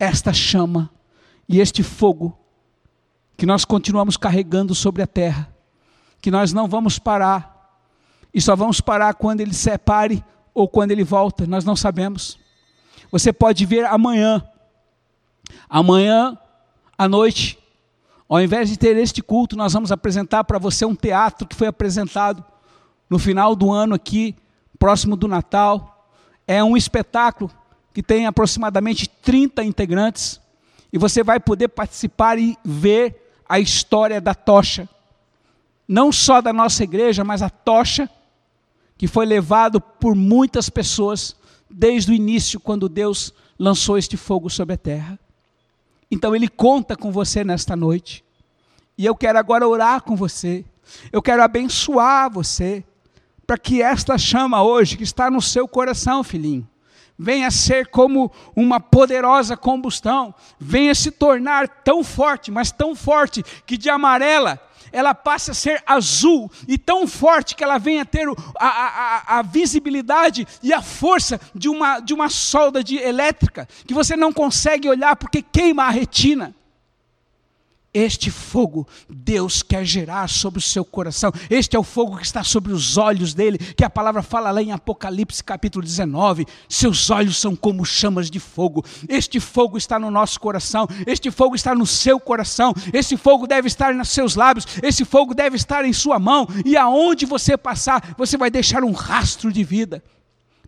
esta 0.00 0.32
chama 0.32 0.90
e 1.48 1.60
este 1.60 1.80
fogo 1.80 2.36
que 3.36 3.46
nós 3.46 3.64
continuamos 3.64 4.16
carregando 4.16 4.74
sobre 4.74 5.00
a 5.00 5.06
terra, 5.06 5.48
que 6.20 6.28
nós 6.28 6.52
não 6.52 6.66
vamos 6.66 6.98
parar, 6.98 7.78
e 8.34 8.40
só 8.40 8.56
vamos 8.56 8.80
parar 8.80 9.14
quando 9.14 9.40
ele 9.40 9.54
separe 9.54 10.24
ou 10.52 10.66
quando 10.66 10.90
ele 10.90 11.04
volta, 11.04 11.46
nós 11.46 11.64
não 11.64 11.76
sabemos. 11.76 12.40
Você 13.12 13.32
pode 13.32 13.64
ver 13.64 13.84
amanhã, 13.84 14.44
amanhã 15.68 16.36
à 16.98 17.08
noite, 17.08 17.56
ao 18.28 18.40
invés 18.40 18.68
de 18.68 18.76
ter 18.76 18.96
este 18.96 19.22
culto, 19.22 19.54
nós 19.56 19.72
vamos 19.72 19.92
apresentar 19.92 20.42
para 20.42 20.58
você 20.58 20.84
um 20.84 20.96
teatro 20.96 21.46
que 21.46 21.54
foi 21.54 21.68
apresentado 21.68 22.44
no 23.12 23.18
final 23.18 23.54
do 23.54 23.70
ano 23.70 23.94
aqui, 23.94 24.34
próximo 24.78 25.16
do 25.16 25.28
Natal. 25.28 26.08
É 26.46 26.64
um 26.64 26.78
espetáculo 26.78 27.50
que 27.92 28.02
tem 28.02 28.24
aproximadamente 28.24 29.06
30 29.06 29.62
integrantes 29.64 30.40
e 30.90 30.96
você 30.96 31.22
vai 31.22 31.38
poder 31.38 31.68
participar 31.68 32.38
e 32.38 32.56
ver 32.64 33.34
a 33.46 33.60
história 33.60 34.18
da 34.18 34.34
tocha. 34.34 34.88
Não 35.86 36.10
só 36.10 36.40
da 36.40 36.54
nossa 36.54 36.84
igreja, 36.84 37.22
mas 37.22 37.42
a 37.42 37.50
tocha 37.50 38.08
que 38.96 39.06
foi 39.06 39.26
levado 39.26 39.78
por 39.78 40.14
muitas 40.14 40.70
pessoas 40.70 41.36
desde 41.68 42.12
o 42.12 42.14
início, 42.14 42.58
quando 42.58 42.88
Deus 42.88 43.34
lançou 43.58 43.98
este 43.98 44.16
fogo 44.16 44.48
sobre 44.48 44.74
a 44.74 44.78
terra. 44.78 45.18
Então 46.10 46.34
Ele 46.34 46.48
conta 46.48 46.96
com 46.96 47.12
você 47.12 47.44
nesta 47.44 47.76
noite. 47.76 48.24
E 48.96 49.04
eu 49.04 49.14
quero 49.14 49.38
agora 49.38 49.68
orar 49.68 50.00
com 50.00 50.16
você. 50.16 50.64
Eu 51.12 51.20
quero 51.20 51.42
abençoar 51.42 52.32
você. 52.32 52.82
Para 53.52 53.58
que 53.58 53.82
esta 53.82 54.16
chama 54.16 54.62
hoje, 54.62 54.96
que 54.96 55.02
está 55.02 55.30
no 55.30 55.42
seu 55.42 55.68
coração, 55.68 56.24
filhinho, 56.24 56.66
venha 57.18 57.50
ser 57.50 57.88
como 57.88 58.32
uma 58.56 58.80
poderosa 58.80 59.58
combustão, 59.58 60.34
venha 60.58 60.94
se 60.94 61.10
tornar 61.10 61.68
tão 61.68 62.02
forte, 62.02 62.50
mas 62.50 62.72
tão 62.72 62.96
forte, 62.96 63.44
que 63.66 63.76
de 63.76 63.90
amarela 63.90 64.58
ela 64.90 65.14
passa 65.14 65.50
a 65.50 65.54
ser 65.54 65.82
azul 65.86 66.50
e 66.66 66.78
tão 66.78 67.06
forte 67.06 67.54
que 67.54 67.62
ela 67.62 67.76
venha 67.76 68.06
ter 68.06 68.26
a, 68.58 68.66
a, 68.66 69.38
a 69.40 69.42
visibilidade 69.42 70.48
e 70.62 70.72
a 70.72 70.80
força 70.80 71.38
de 71.54 71.68
uma, 71.68 72.00
de 72.00 72.14
uma 72.14 72.30
solda 72.30 72.82
de 72.82 72.96
elétrica, 72.96 73.68
que 73.86 73.92
você 73.92 74.16
não 74.16 74.32
consegue 74.32 74.88
olhar 74.88 75.14
porque 75.14 75.42
queima 75.42 75.84
a 75.84 75.90
retina. 75.90 76.54
Este 77.94 78.30
fogo 78.30 78.88
Deus 79.06 79.62
quer 79.62 79.84
gerar 79.84 80.26
sobre 80.26 80.58
o 80.58 80.62
seu 80.62 80.82
coração. 80.82 81.30
Este 81.50 81.76
é 81.76 81.78
o 81.78 81.82
fogo 81.82 82.16
que 82.16 82.24
está 82.24 82.42
sobre 82.42 82.72
os 82.72 82.96
olhos 82.96 83.34
dele, 83.34 83.58
que 83.58 83.84
a 83.84 83.90
palavra 83.90 84.22
fala 84.22 84.50
lá 84.50 84.62
em 84.62 84.72
Apocalipse 84.72 85.44
capítulo 85.44 85.84
19. 85.84 86.46
Seus 86.70 87.10
olhos 87.10 87.36
são 87.36 87.54
como 87.54 87.84
chamas 87.84 88.30
de 88.30 88.40
fogo. 88.40 88.82
Este 89.06 89.38
fogo 89.38 89.76
está 89.76 89.98
no 89.98 90.10
nosso 90.10 90.40
coração. 90.40 90.88
Este 91.06 91.30
fogo 91.30 91.54
está 91.54 91.74
no 91.74 91.86
seu 91.86 92.18
coração. 92.18 92.72
Esse 92.94 93.14
fogo 93.18 93.46
deve 93.46 93.68
estar 93.68 93.92
nos 93.92 94.08
seus 94.08 94.36
lábios. 94.36 94.66
Esse 94.82 95.04
fogo 95.04 95.34
deve 95.34 95.56
estar 95.56 95.84
em 95.84 95.92
sua 95.92 96.18
mão. 96.18 96.48
E 96.64 96.78
aonde 96.78 97.26
você 97.26 97.58
passar, 97.58 98.14
você 98.16 98.38
vai 98.38 98.50
deixar 98.50 98.82
um 98.84 98.92
rastro 98.92 99.52
de 99.52 99.62
vida. 99.62 100.02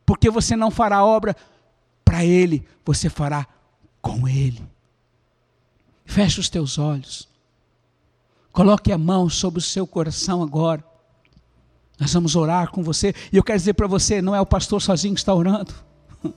Porque 0.04 0.28
você 0.28 0.54
não 0.54 0.70
fará 0.70 1.02
obra 1.02 1.34
para 2.04 2.22
ele, 2.22 2.66
você 2.84 3.08
fará 3.08 3.46
com 4.02 4.28
ele. 4.28 4.73
Feche 6.04 6.40
os 6.40 6.48
teus 6.48 6.78
olhos. 6.78 7.28
Coloque 8.52 8.92
a 8.92 8.98
mão 8.98 9.28
sobre 9.28 9.58
o 9.58 9.62
seu 9.62 9.86
coração 9.86 10.42
agora. 10.42 10.84
Nós 11.98 12.12
vamos 12.12 12.36
orar 12.36 12.70
com 12.70 12.82
você. 12.82 13.14
E 13.32 13.36
eu 13.36 13.42
quero 13.42 13.58
dizer 13.58 13.74
para 13.74 13.86
você: 13.86 14.20
não 14.20 14.34
é 14.34 14.40
o 14.40 14.46
pastor 14.46 14.80
sozinho 14.80 15.14
que 15.14 15.20
está 15.20 15.34
orando. 15.34 15.74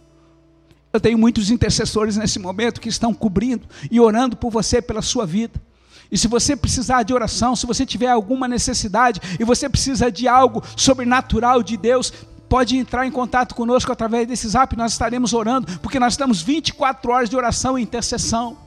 Eu 0.91 0.99
tenho 0.99 1.17
muitos 1.17 1.51
intercessores 1.51 2.15
nesse 2.15 2.39
momento 2.39 2.81
que 2.81 2.89
estão 2.89 3.13
cobrindo 3.13 3.67
e 3.91 3.99
orando 3.99 4.35
por 4.35 4.49
você, 4.49 4.81
pela 4.81 5.01
sua 5.01 5.25
vida. 5.27 5.61
E 6.09 6.17
se 6.17 6.27
você 6.27 6.55
precisar 6.55 7.03
de 7.03 7.13
oração, 7.13 7.55
se 7.55 7.67
você 7.67 7.85
tiver 7.85 8.09
alguma 8.09 8.47
necessidade 8.47 9.19
e 9.39 9.43
você 9.43 9.67
precisa 9.67 10.09
de 10.09 10.27
algo 10.27 10.63
sobrenatural 10.75 11.61
de 11.61 11.75
Deus, 11.75 12.11
pode 12.47 12.77
entrar 12.77 13.05
em 13.05 13.11
contato 13.11 13.53
conosco 13.53 13.91
através 13.91 14.25
desse 14.27 14.47
zap, 14.47 14.75
nós 14.77 14.93
estaremos 14.93 15.33
orando, 15.33 15.79
porque 15.79 15.99
nós 15.99 16.13
estamos 16.13 16.41
24 16.41 17.11
horas 17.11 17.29
de 17.29 17.35
oração 17.35 17.77
e 17.77 17.83
intercessão 17.83 18.66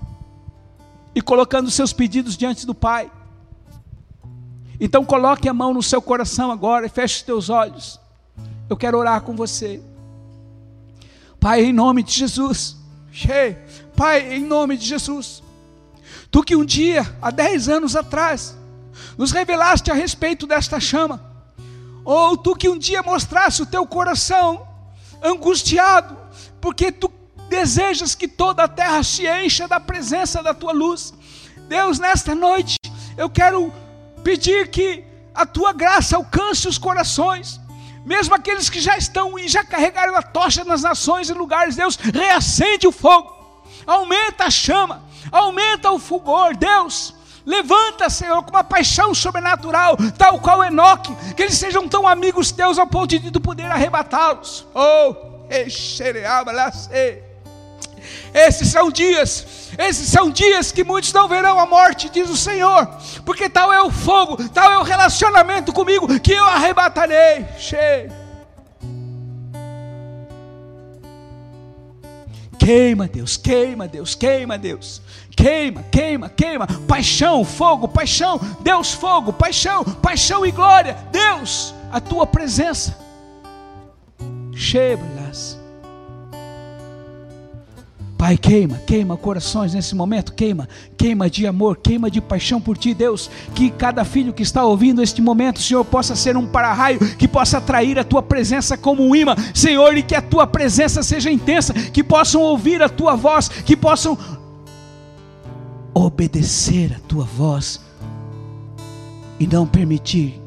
e 1.14 1.20
colocando 1.20 1.70
seus 1.70 1.92
pedidos 1.92 2.36
diante 2.36 2.66
do 2.66 2.74
Pai. 2.74 3.10
Então 4.80 5.04
coloque 5.04 5.48
a 5.48 5.54
mão 5.54 5.74
no 5.74 5.82
seu 5.82 6.00
coração 6.00 6.50
agora 6.50 6.86
e 6.86 6.88
feche 6.88 7.16
os 7.16 7.22
teus 7.22 7.48
olhos. 7.50 8.00
Eu 8.68 8.76
quero 8.76 8.98
orar 8.98 9.20
com 9.22 9.34
você. 9.36 9.82
Pai, 11.38 11.64
em 11.64 11.72
nome 11.72 12.02
de 12.02 12.12
Jesus. 12.12 12.76
Pai, 13.96 14.34
em 14.34 14.44
nome 14.44 14.76
de 14.76 14.86
Jesus. 14.86 15.42
Tu 16.30 16.42
que 16.42 16.56
um 16.56 16.64
dia, 16.64 17.04
há 17.20 17.30
dez 17.30 17.68
anos 17.68 17.96
atrás, 17.96 18.56
nos 19.18 19.32
revelaste 19.32 19.90
a 19.90 19.94
respeito 19.94 20.46
desta 20.46 20.78
chama. 20.78 21.20
Ou 22.04 22.36
tu 22.36 22.54
que 22.54 22.68
um 22.68 22.78
dia 22.78 23.02
mostraste 23.02 23.62
o 23.62 23.66
teu 23.66 23.86
coração 23.86 24.66
angustiado, 25.22 26.16
porque 26.60 26.90
tu 26.90 27.10
desejas 27.50 28.14
que 28.14 28.28
toda 28.28 28.62
a 28.62 28.68
terra 28.68 29.02
se 29.02 29.26
encha 29.26 29.66
da 29.66 29.80
presença 29.80 30.40
da 30.42 30.54
tua 30.54 30.72
luz. 30.72 31.12
Deus, 31.68 31.98
nesta 31.98 32.32
noite, 32.32 32.76
eu 33.18 33.28
quero 33.28 33.72
pedir 34.22 34.70
que 34.70 35.04
a 35.34 35.44
tua 35.44 35.72
graça 35.72 36.16
alcance 36.16 36.68
os 36.68 36.78
corações, 36.78 37.60
mesmo 38.06 38.34
aqueles 38.34 38.70
que 38.70 38.80
já 38.80 38.96
estão 38.96 39.36
e 39.36 39.48
já 39.48 39.64
carregaram 39.64 40.14
a 40.14 40.22
tocha 40.22 40.64
nas 40.64 40.82
nações 40.82 41.28
e 41.28 41.32
lugares. 41.32 41.74
Deus, 41.74 41.96
reacende 41.96 42.86
o 42.86 42.92
fogo, 42.92 43.34
aumenta 43.84 44.44
a 44.44 44.50
chama, 44.50 45.02
aumenta 45.32 45.90
o 45.90 45.98
fulgor, 45.98 46.56
Deus. 46.56 47.14
Levanta, 47.44 48.08
Senhor, 48.10 48.42
com 48.44 48.50
uma 48.50 48.62
paixão 48.62 49.12
sobrenatural, 49.12 49.96
tal 50.16 50.38
qual 50.38 50.62
Enoque, 50.62 51.12
que 51.34 51.42
eles 51.42 51.58
sejam 51.58 51.88
tão 51.88 52.06
amigos 52.06 52.52
teus 52.52 52.78
ao 52.78 52.86
ponto 52.86 53.18
de 53.18 53.30
tu 53.30 53.40
poder 53.40 53.64
arrebatá-los. 53.64 54.66
Oh, 54.72 55.16
exereaba 55.50 56.52
lá. 56.52 56.70
Esses 58.32 58.68
são 58.68 58.90
dias, 58.90 59.70
esses 59.76 60.08
são 60.08 60.30
dias 60.30 60.70
que 60.70 60.84
muitos 60.84 61.12
não 61.12 61.28
verão 61.28 61.58
a 61.58 61.66
morte, 61.66 62.08
diz 62.08 62.30
o 62.30 62.36
Senhor, 62.36 62.88
porque 63.24 63.48
tal 63.48 63.72
é 63.72 63.82
o 63.82 63.90
fogo, 63.90 64.36
tal 64.50 64.70
é 64.70 64.78
o 64.78 64.82
relacionamento 64.82 65.72
comigo, 65.72 66.20
que 66.20 66.32
eu 66.32 66.44
arrebatarei. 66.44 67.44
Cheio. 67.58 68.12
Queima, 72.58 73.08
Deus, 73.08 73.36
queima, 73.36 73.88
Deus, 73.88 74.14
queima, 74.14 74.58
Deus. 74.58 75.02
Queima, 75.34 75.82
queima, 75.90 76.28
queima. 76.28 76.66
Paixão, 76.86 77.44
fogo, 77.44 77.88
paixão. 77.88 78.38
Deus, 78.60 78.92
fogo, 78.92 79.32
paixão, 79.32 79.82
paixão 79.82 80.44
e 80.44 80.50
glória. 80.50 80.94
Deus, 81.10 81.74
a 81.90 81.98
tua 82.00 82.26
presença. 82.26 82.96
Cheia, 84.54 84.98
Pai, 88.20 88.36
queima, 88.36 88.76
queima 88.86 89.16
corações 89.16 89.72
nesse 89.72 89.94
momento, 89.94 90.34
queima, 90.34 90.68
queima 90.94 91.30
de 91.30 91.46
amor, 91.46 91.78
queima 91.78 92.10
de 92.10 92.20
paixão 92.20 92.60
por 92.60 92.76
Ti, 92.76 92.92
Deus. 92.92 93.30
Que 93.54 93.70
cada 93.70 94.04
filho 94.04 94.34
que 94.34 94.42
está 94.42 94.62
ouvindo 94.62 95.02
este 95.02 95.22
momento, 95.22 95.58
Senhor, 95.58 95.82
possa 95.86 96.14
ser 96.14 96.36
um 96.36 96.46
para-raio, 96.46 96.98
que 97.16 97.26
possa 97.26 97.56
atrair 97.56 97.98
a 97.98 98.04
Tua 98.04 98.22
presença 98.22 98.76
como 98.76 99.02
um 99.02 99.16
imã, 99.16 99.34
Senhor, 99.54 99.96
e 99.96 100.02
que 100.02 100.14
a 100.14 100.20
Tua 100.20 100.46
presença 100.46 101.02
seja 101.02 101.30
intensa, 101.30 101.72
que 101.72 102.04
possam 102.04 102.42
ouvir 102.42 102.82
a 102.82 102.90
Tua 102.90 103.16
voz, 103.16 103.48
que 103.48 103.74
possam 103.74 104.18
obedecer 105.94 106.92
a 106.94 107.00
Tua 107.08 107.24
voz 107.24 107.80
e 109.38 109.46
não 109.46 109.66
permitir 109.66 110.38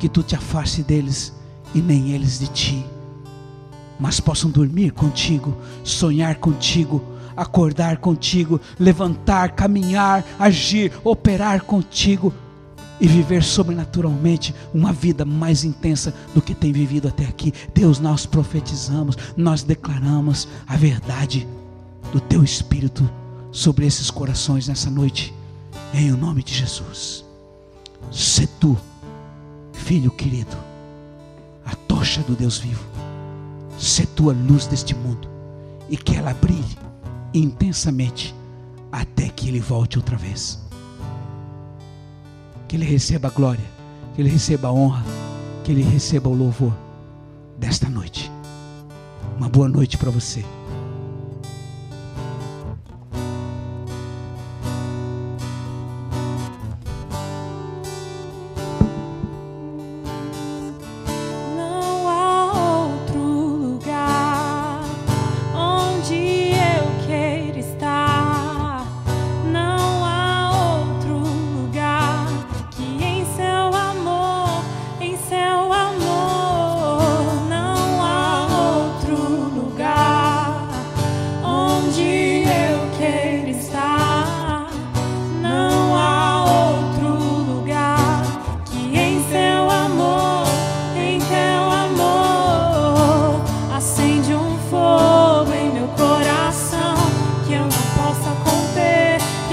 que 0.00 0.08
tu 0.08 0.20
te 0.24 0.34
afaste 0.34 0.82
deles 0.82 1.32
e 1.72 1.78
nem 1.78 2.10
eles 2.10 2.40
de 2.40 2.48
ti, 2.48 2.84
mas 3.98 4.20
possam 4.20 4.50
dormir 4.50 4.92
contigo, 4.92 5.56
sonhar 5.82 6.36
contigo, 6.36 7.02
acordar 7.36 7.98
contigo, 7.98 8.60
levantar, 8.78 9.52
caminhar, 9.52 10.24
agir, 10.38 10.92
operar 11.02 11.62
contigo 11.62 12.32
e 13.00 13.08
viver 13.08 13.42
sobrenaturalmente 13.42 14.54
uma 14.72 14.92
vida 14.92 15.24
mais 15.24 15.64
intensa 15.64 16.14
do 16.32 16.40
que 16.40 16.54
tem 16.54 16.72
vivido 16.72 17.08
até 17.08 17.24
aqui. 17.24 17.52
Deus, 17.74 17.98
nós 17.98 18.24
profetizamos, 18.24 19.16
nós 19.36 19.62
declaramos 19.62 20.48
a 20.66 20.76
verdade 20.76 21.46
do 22.12 22.20
teu 22.20 22.44
espírito 22.44 23.08
sobre 23.50 23.86
esses 23.86 24.10
corações 24.10 24.68
nessa 24.68 24.90
noite, 24.90 25.34
em 25.92 26.12
o 26.12 26.16
nome 26.16 26.42
de 26.42 26.54
Jesus. 26.54 27.24
Se 28.10 28.46
tu, 28.46 28.76
filho 29.72 30.10
querido, 30.10 30.56
a 31.64 31.74
tocha 31.74 32.20
do 32.22 32.34
Deus 32.34 32.58
vivo, 32.58 32.93
se 33.78 34.06
tu 34.06 34.30
a 34.30 34.32
luz 34.32 34.66
deste 34.66 34.94
mundo 34.94 35.28
e 35.88 35.96
que 35.96 36.16
ela 36.16 36.34
brilhe 36.34 36.78
intensamente 37.32 38.34
até 38.90 39.28
que 39.28 39.48
ele 39.48 39.60
volte 39.60 39.98
outra 39.98 40.16
vez. 40.16 40.62
Que 42.68 42.76
ele 42.76 42.84
receba 42.84 43.28
a 43.28 43.30
glória, 43.30 43.64
que 44.14 44.22
ele 44.22 44.30
receba 44.30 44.68
a 44.68 44.72
honra, 44.72 45.04
que 45.64 45.72
ele 45.72 45.82
receba 45.82 46.28
o 46.28 46.34
louvor 46.34 46.72
desta 47.58 47.88
noite. 47.88 48.30
Uma 49.36 49.48
boa 49.48 49.68
noite 49.68 49.98
para 49.98 50.10
você. 50.10 50.44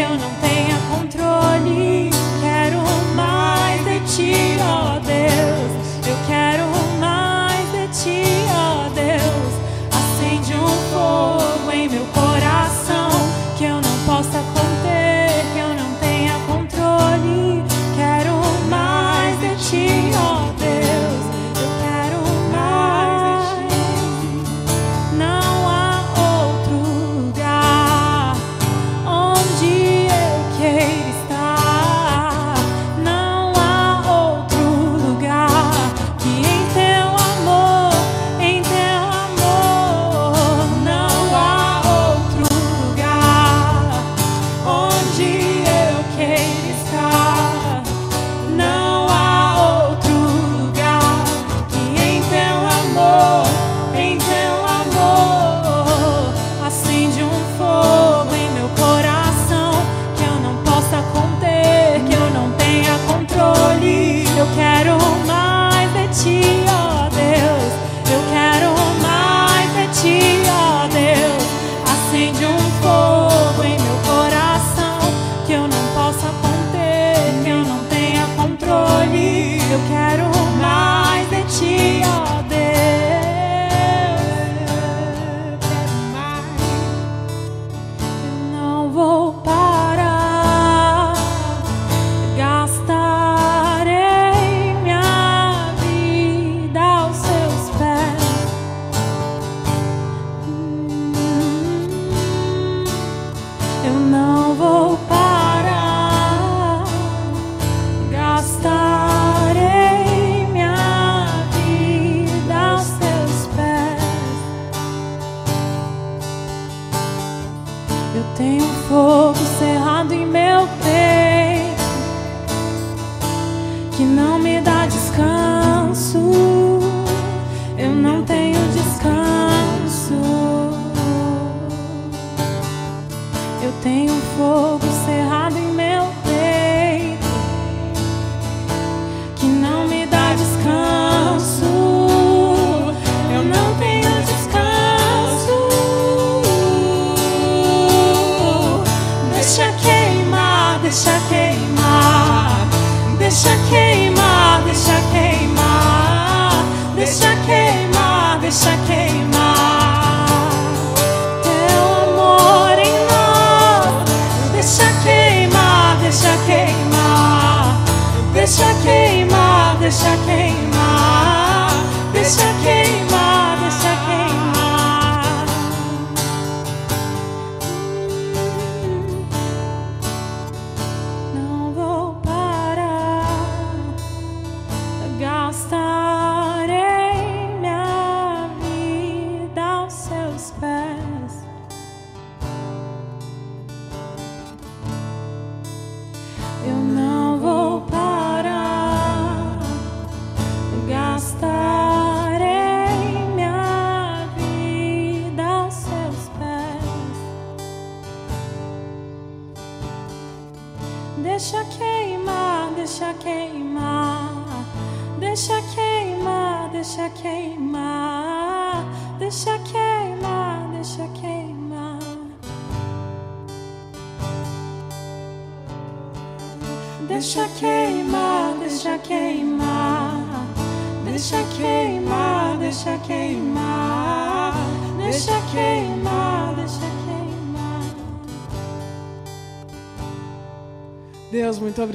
yo 0.01 0.17
no 0.17 0.40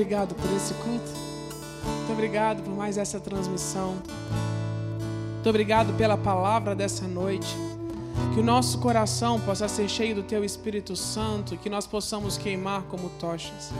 obrigado 0.06 0.36
por 0.36 0.56
esse 0.56 0.72
culto. 0.74 1.10
Muito 1.84 2.12
obrigado 2.12 2.62
por 2.62 2.72
mais 2.72 2.96
essa 2.96 3.18
transmissão. 3.18 3.96
Muito 5.34 5.48
obrigado 5.48 5.92
pela 5.94 6.16
palavra 6.16 6.76
dessa 6.76 7.08
noite. 7.08 7.56
Que 8.32 8.38
o 8.38 8.44
nosso 8.44 8.78
coração 8.78 9.40
possa 9.40 9.66
ser 9.66 9.88
cheio 9.88 10.14
do 10.14 10.22
Teu 10.22 10.44
Espírito 10.44 10.94
Santo, 10.94 11.56
que 11.56 11.68
nós 11.68 11.88
possamos 11.88 12.38
queimar 12.38 12.82
como 12.82 13.10
tochas. 13.18 13.72